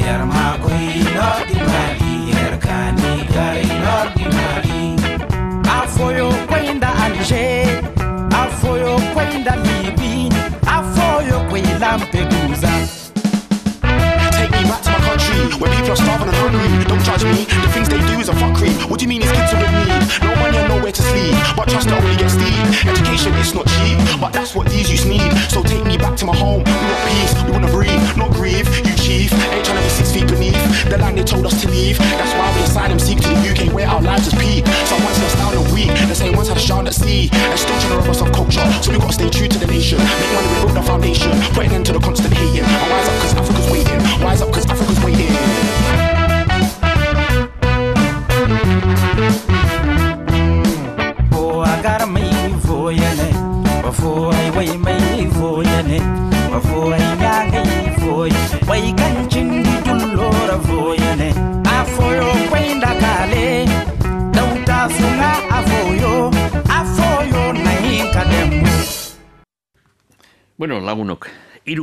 [0.00, 4.49] Yerma koi nordi mali yer kani gari nordi mali
[11.90, 12.70] Lampedusa
[14.30, 16.84] Take me back to my country where people are starving and hungry.
[16.86, 18.70] Don't judge me, the things they do is a fuckery.
[18.88, 19.98] What do you mean these kids are in?
[20.22, 22.86] No money and nowhere to sleep, but trust that only gets deep.
[22.86, 25.34] Education is not cheap, but that's what these youths need.
[25.50, 26.62] So take me back to my home.
[26.62, 28.70] We want peace, we wanna breathe, not grieve.
[28.86, 31.66] You chief, ain't trying to be six feet beneath the land they told us to
[31.68, 31.98] leave.
[31.98, 34.62] That's why we asylum seek to the UK where our lives is peak.
[34.86, 37.92] Some once lost down the same ones had a shout at sea, and still trying
[37.92, 38.64] to rob us of culture.
[38.82, 41.86] So we gotta stay true to the nation, make money, rebuild our foundation, put end
[41.86, 42.64] to the constant hating.
[42.64, 45.89] And rise up 'cause Africa's waiting, rise up 'cause Africa's waiting.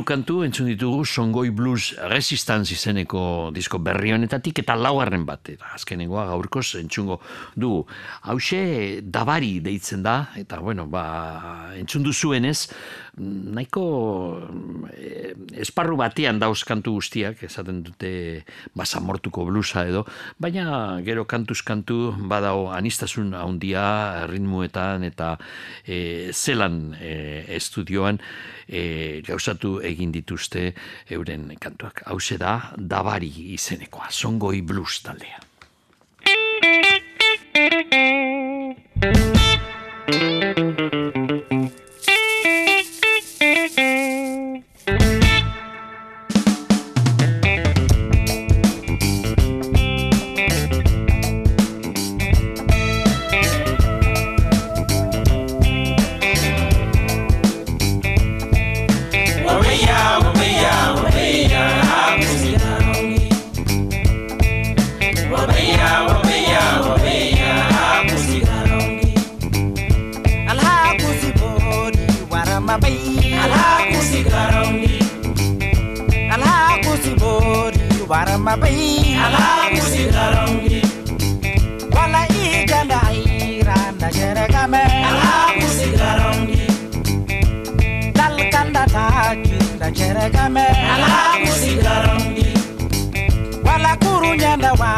[0.08, 6.24] Kantu entzun ditugu Songoi Blues Resistance izeneko disko berri honetatik eta laugarren bat, eta azkenengoa
[6.30, 7.18] gaurkoz entzungo
[7.56, 7.82] dugu.
[8.32, 8.60] Hauxe
[9.04, 11.04] dabari deitzen da, eta bueno, ba,
[11.76, 12.70] entzun duzuenez,
[13.18, 13.84] nahiko
[14.92, 18.44] eh, esparru batean dauz kantu guztiak, esaten dute
[18.78, 20.04] basamortuko blusa edo,
[20.38, 25.34] baina gero kantuz kantu badao anistasun handia ritmuetan eta
[25.84, 28.20] e, zelan e, estudioan
[28.68, 30.72] e, gauzatu egin dituzte
[31.10, 32.04] euren kantuak.
[32.06, 35.40] Hau da, dabari izenekoa, songoi blues taldea.
[78.08, 80.80] bara mabai ala kusigarongi
[81.94, 86.62] wala iganda iranda jeregame ala kusigarongi
[88.18, 92.48] dalkanda tajinda jeregame ala kusigarongi
[93.66, 94.92] wala kurunyanda wa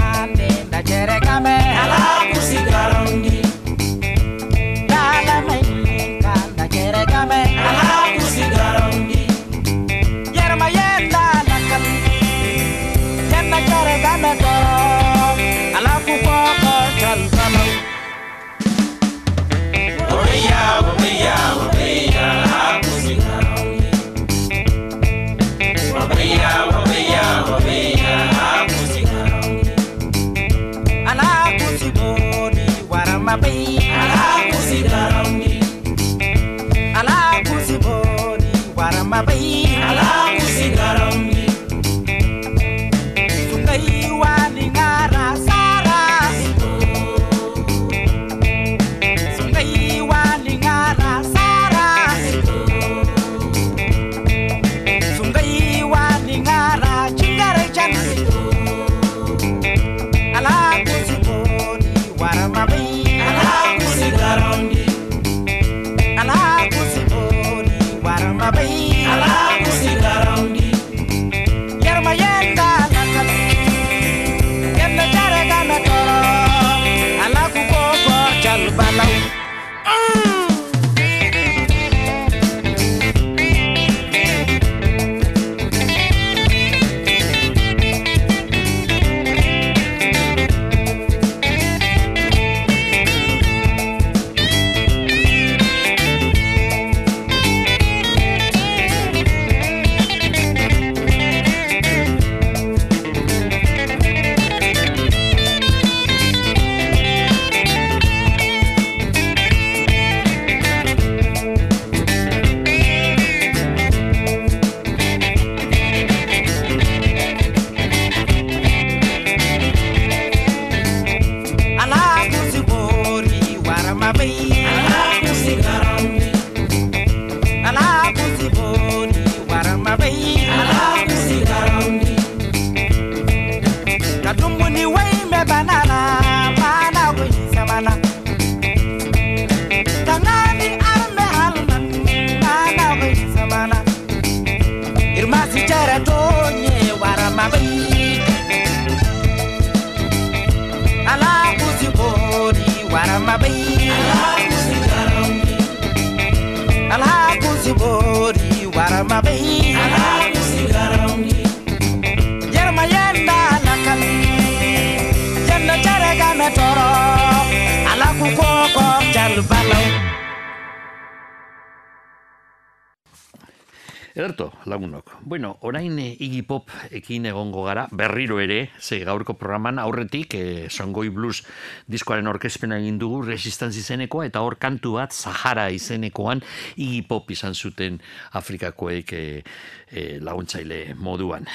[176.91, 181.43] ekin egongo gara, berriro ere, ze gaurko programan aurretik, e, Songoi Blues
[181.91, 186.43] diskoaren orkespena egin dugu, resistanzi izenekoa, eta hor kantu bat, Sahara izenekoan,
[186.77, 188.01] Iggy izan zuten
[188.33, 189.43] Afrikakoek e,
[189.91, 191.47] e, laguntzaile moduan.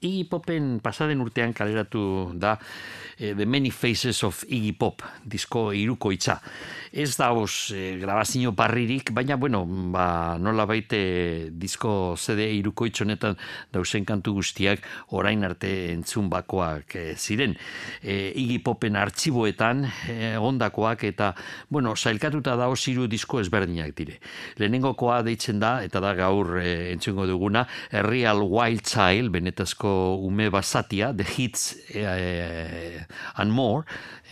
[0.00, 2.56] Iggy Popen pasaden urtean kaleratu da
[3.18, 6.40] eh, The Many Faces of Iggy Pop, disko irukoitza.
[6.94, 13.34] Ez da os eh, grabazio barririk, baina bueno, ba, nola baite disko CD irukoitz honetan
[13.74, 14.84] dausen kantu guztiak
[15.18, 17.56] orain arte entzun bakoak eh, ziren.
[17.98, 21.32] Eh, Iggy Popen artxiboetan eh, ondakoak eta
[21.68, 24.20] bueno, sailkatuta da hiru disko ezberdinak dire.
[24.62, 30.46] Lehenengokoa deitzen da, eta da gaur eh, entzungo duguna, A Real Wild Child, benetazko ume
[30.48, 33.02] basatia, The Hits eh,
[33.34, 33.82] and More,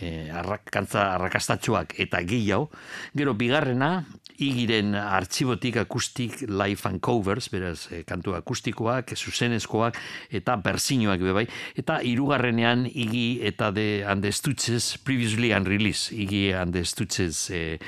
[0.03, 2.69] eh, arrakantza arrakastatxoak eta gehiago.
[3.15, 3.93] Gero bigarrena,
[4.41, 9.97] igiren artxibotik akustik live and covers, beraz, eh, kantu akustikoak, zuzenezkoak
[10.31, 11.45] eta berzinoak bebai.
[11.79, 16.11] Eta hirugarrenean igi eta de and the Stutches previously unreleased.
[16.11, 17.79] Igi and the Stutches eh,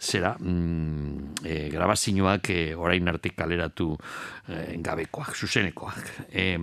[0.00, 3.96] zera, mm, eh, grabazioak eh, orain arte kaleratu
[4.48, 6.28] eh, gabekoak, zuzenekoak.
[6.32, 6.58] Eh,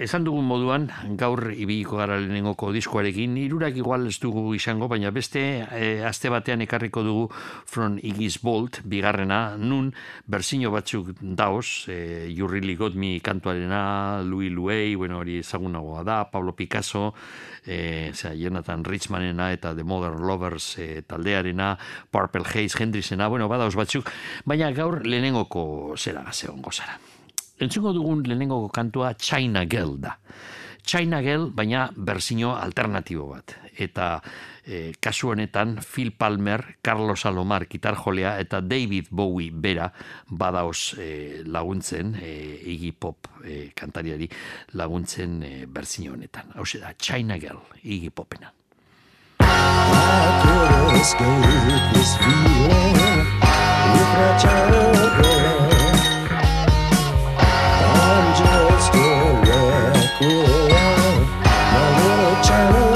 [0.00, 0.86] Esan dugun moduan,
[1.20, 6.64] gaur ibiliko gara lehenengoko diskoarekin, irurak igual ez dugu izango, baina beste e, aste batean
[6.64, 7.26] ekarriko dugu
[7.68, 9.92] From Iggy's Bolt, bigarrena, nun
[10.24, 16.56] berzino batzuk daoz, e, Really Got Me kantuarena, Louis Louis, bueno, hori ezagunagoa da, Pablo
[16.56, 17.12] Picasso,
[17.66, 21.76] e, zera, Jonathan Richmanena eta The Modern Lovers e, taldearena,
[22.10, 24.08] Purple Haze, Hendrixena, bueno, badaoz batzuk,
[24.46, 27.11] baina gaur lehenengoko zera, zeon gozara.
[27.62, 30.18] Entzungo dugun lehenengo kantua China Girl da.
[30.84, 33.54] China Girl, baina berzino alternatibo bat.
[33.78, 34.16] Eta
[34.66, 39.92] e, kasu honetan Phil Palmer, Carlos Salomar gitarjolea eta David Bowie bera
[40.26, 42.32] badaoz e, laguntzen, e,
[42.74, 44.28] Iggy Pop e, kantariari
[44.74, 46.50] laguntzen e, berzino honetan.
[46.56, 48.52] Hau da, China Girl, Iggy Popena.
[55.22, 55.71] could
[58.14, 59.08] I'm just a
[59.40, 61.22] wreck without
[61.72, 62.91] my little China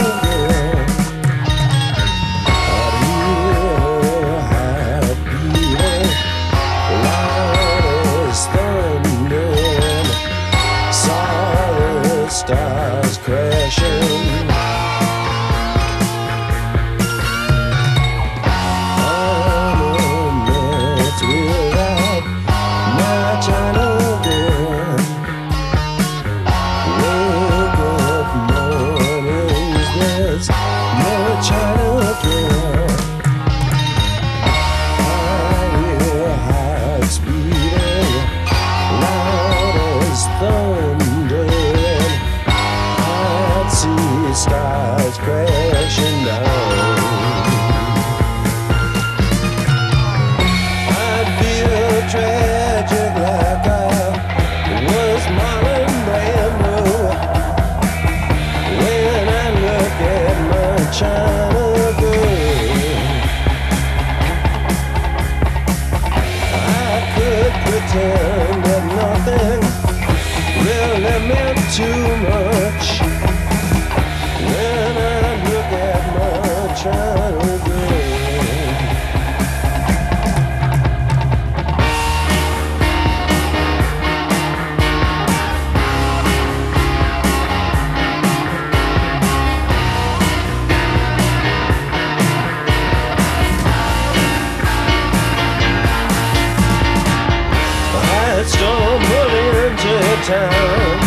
[100.27, 100.99] town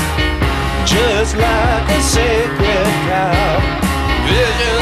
[0.86, 3.60] just like a sacred cow.
[4.26, 4.79] Visions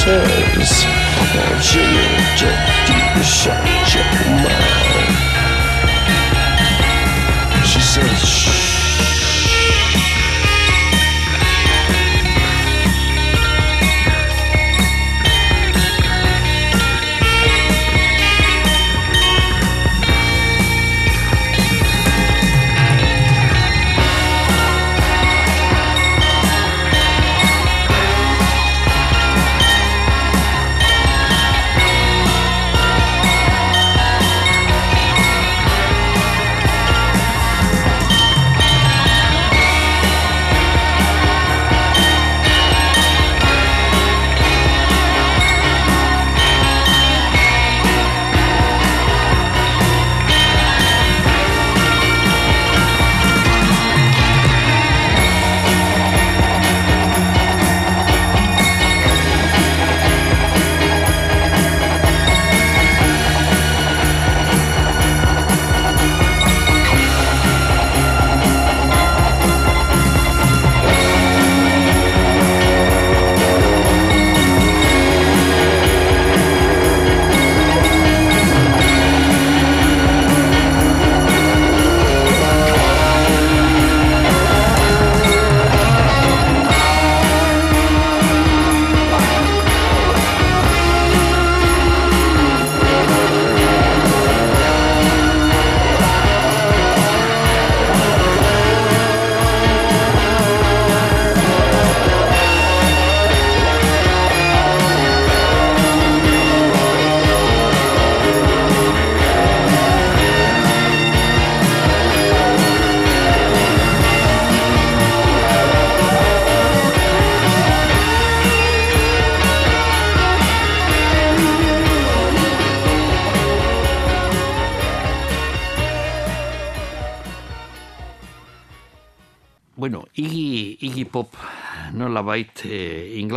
[0.00, 0.86] says,
[1.60, 2.08] Jimmy,
[2.86, 3.60] deep shut
[3.92, 4.59] your mouth.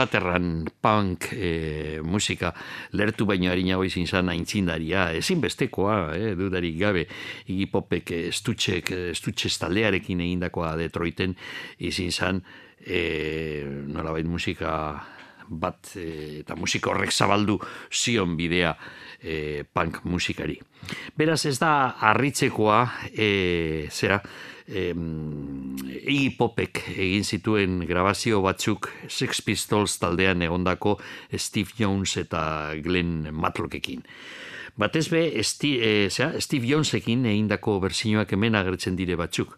[0.04, 2.52] Inglaterran punk e, musika
[2.92, 7.06] lertu baino harinago izin zan aintzindaria, ezin bestekoa, e, dudarik gabe,
[7.48, 11.38] Iggy Popek estutxek, estutxe taldearekin egindakoa Detroiten
[11.80, 12.44] izin zan
[12.84, 14.74] e, nola bait musika
[15.48, 17.56] bat e, eta musika horrek zabaldu
[17.88, 18.76] zion bidea
[19.24, 20.60] e, punk musikari.
[21.18, 22.82] Beraz ez da harritzekoa
[23.16, 24.22] e, zera,
[24.64, 30.96] Iggy Popek egin zituen grabazio batzuk Sex Pistols taldean egondako
[31.36, 34.06] Steve Jones eta Glenn Matlockekin.
[34.80, 39.58] Batez be, Sti, e, zera, Steve Jonesekin egindako berzinoak hemen agertzen dire batzuk.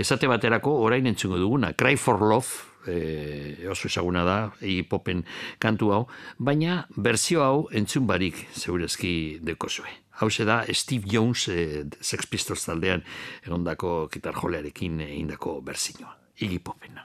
[0.00, 5.24] Esate baterako orain entzungo duguna, Cry for Love, e, oso ezaguna da, Iggy Popen
[5.58, 6.02] kantu hau,
[6.38, 9.90] baina berzio hau entzun barik zeurezki dekozue.
[10.20, 13.02] Hau da Steve Jones e, Sex Pistols taldean
[13.46, 16.16] egondako gitar jolearekin egindako berzinoa.
[16.40, 17.04] Iggy Popena.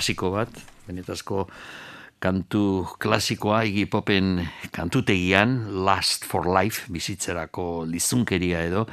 [0.00, 0.48] Klasiko bat,
[0.86, 1.42] benetazko
[2.24, 4.40] kantu klasikoa Iggy Popen
[4.72, 8.86] kantutegian Last for Life bizitzerako lizunkeria edo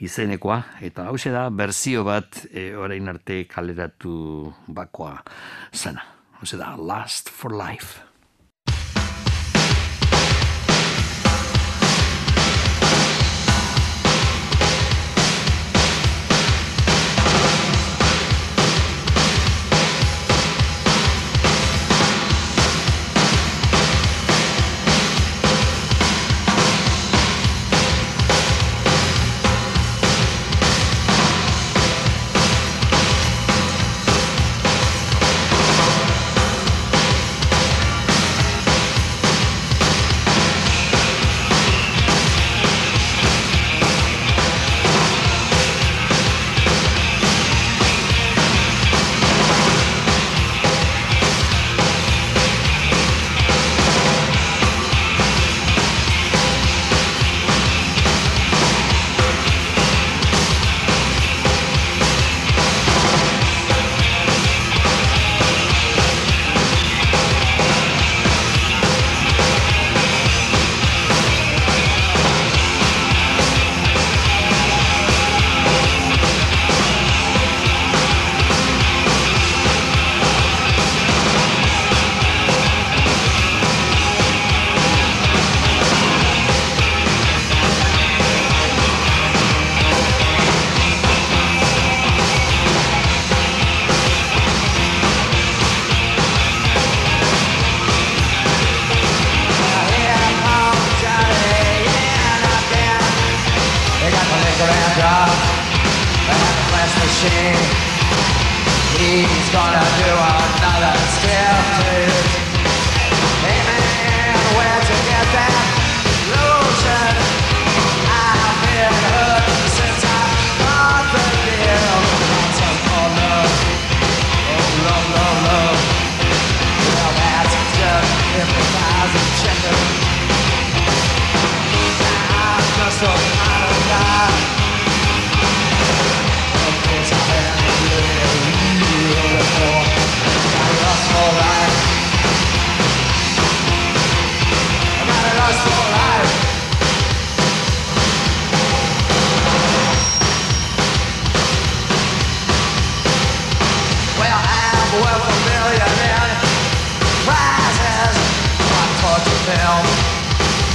[0.00, 5.20] izenekoa eta hau da berzio bat e, orain arte kaleratu bakoa
[5.74, 6.00] zena.
[6.40, 8.13] Hau da Last for Life.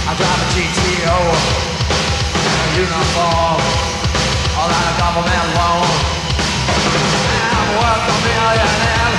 [0.10, 1.20] I drive a GTO
[2.34, 3.62] and a uniform,
[4.58, 5.86] all on a government loan.
[7.30, 9.12] I'm worth a million in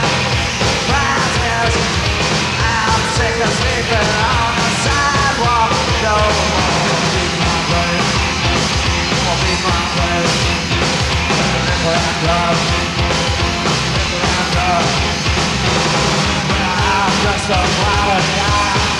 [0.90, 1.74] prizes.
[2.58, 5.70] I'm sick of sleeping on the sidewalk.
[6.02, 8.02] No more beat my brain,
[9.14, 10.26] more beat my brain.
[11.70, 12.66] Liquor and drugs,
[13.94, 14.94] liquor and drugs.
[16.58, 18.99] I'm just a flower guy.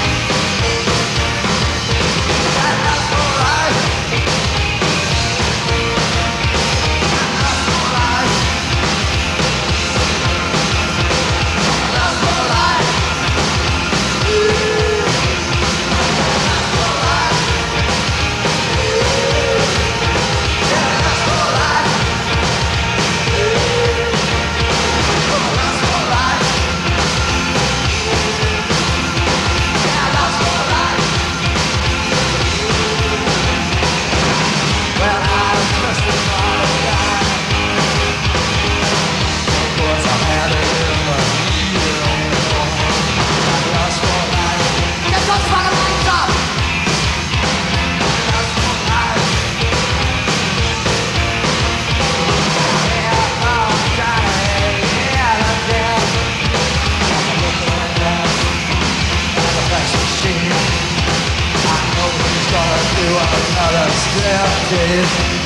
[64.71, 65.40] faces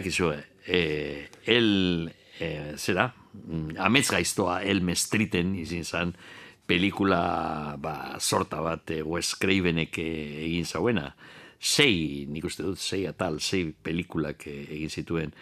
[0.00, 0.32] e, badakizu,
[0.66, 6.14] e, el, e, zera, Mm, amets gaiztoa el mestriten izin zan,
[6.66, 11.12] pelikula ba, sorta bat e, Wes Cravenek egin zauena.
[11.60, 15.34] Sei, nik uste dut, sei atal, sei pelikulak egin zituen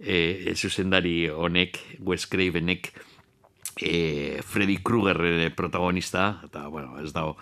[0.00, 2.90] e, zuzendari honek, Wes Cravenek,
[3.80, 7.36] e, Freddy Krueger protagonista, eta, bueno, ez dago,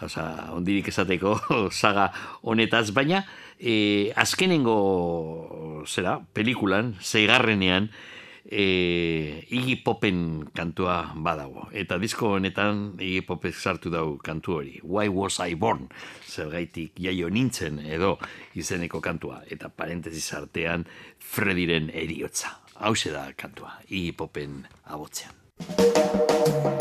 [0.00, 1.34] Osa, ondirik esateko
[1.70, 2.06] saga
[2.40, 3.26] honetaz, baina
[3.58, 7.90] e, azkenengo zera, pelikulan, zeigarrenean,
[8.50, 11.68] e, Iggy Popen kantua badago.
[11.72, 14.78] Eta disko honetan Iggy Popek sartu dau kantu hori.
[14.82, 15.88] Why was I born?
[16.26, 18.16] Zergaitik jaio nintzen edo
[18.54, 19.42] izeneko kantua.
[19.50, 20.86] Eta parentesis artean
[21.18, 22.56] Frediren eriotza.
[22.80, 25.39] Hau da kantua, Iggy Popen abotzean.
[25.68, 26.79] Música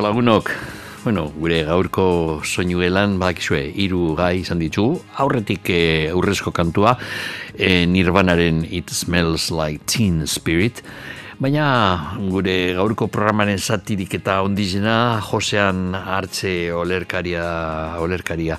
[0.00, 0.50] lagunok,
[1.04, 2.04] bueno, gure gaurko
[2.44, 6.96] soinuelan bakizue, hiru gai izan ditugu, aurretik eh, aurrezko kantua,
[7.54, 10.82] eh, Nirvanaren It Smells Like Teen Spirit,
[11.40, 17.46] Baina gure gaurko programaren zatirik eta ondizena Josean hartze olerkaria,
[17.96, 18.58] olerkaria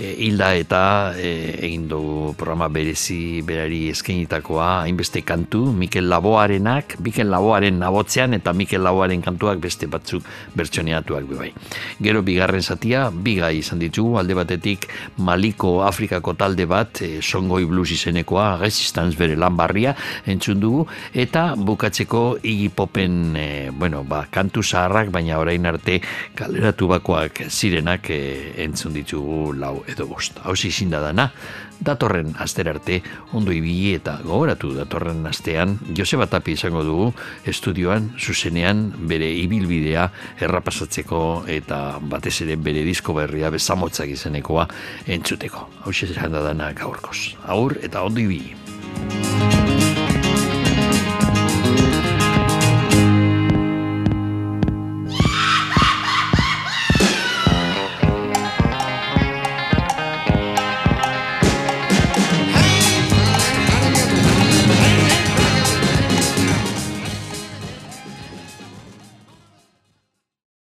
[0.00, 7.78] e, eta e, egin dugu programa berezi berari eskenitakoa hainbeste kantu, Mikel Laboarenak, Mikel Laboaren
[7.78, 10.24] nabotzean eta Mikel Laboaren kantuak beste batzuk
[10.56, 11.52] bertsoneatuak bai.
[12.00, 17.90] Gero bigarren zatia, biga izan ditugu, alde batetik Maliko Afrikako talde bat, e, Songoi Blues
[17.92, 19.94] izenekoa, Resistance bere lan barria,
[20.26, 26.00] entzun dugu, eta bukatzeko Iggy Popen, e, bueno, ba, kantu zaharrak, baina orain arte
[26.38, 28.20] kaleratu bakoak zirenak e,
[28.64, 30.38] entzun ditugu lau edo bost.
[30.44, 31.30] Hau izin da dana,
[31.80, 33.00] datorren aster arte
[33.32, 37.12] ondo ibili eta gogoratu datorren astean Joseba Tapi izango dugu
[37.44, 40.10] estudioan zuzenean bere ibilbidea
[40.40, 44.68] errapasatzeko eta batez ere bere disko berria bezamotzak izenekoa
[45.06, 45.68] entzuteko.
[45.84, 45.92] Hau
[46.30, 47.36] da dana gaurkoz.
[47.46, 49.59] Aur eta ondo ibili.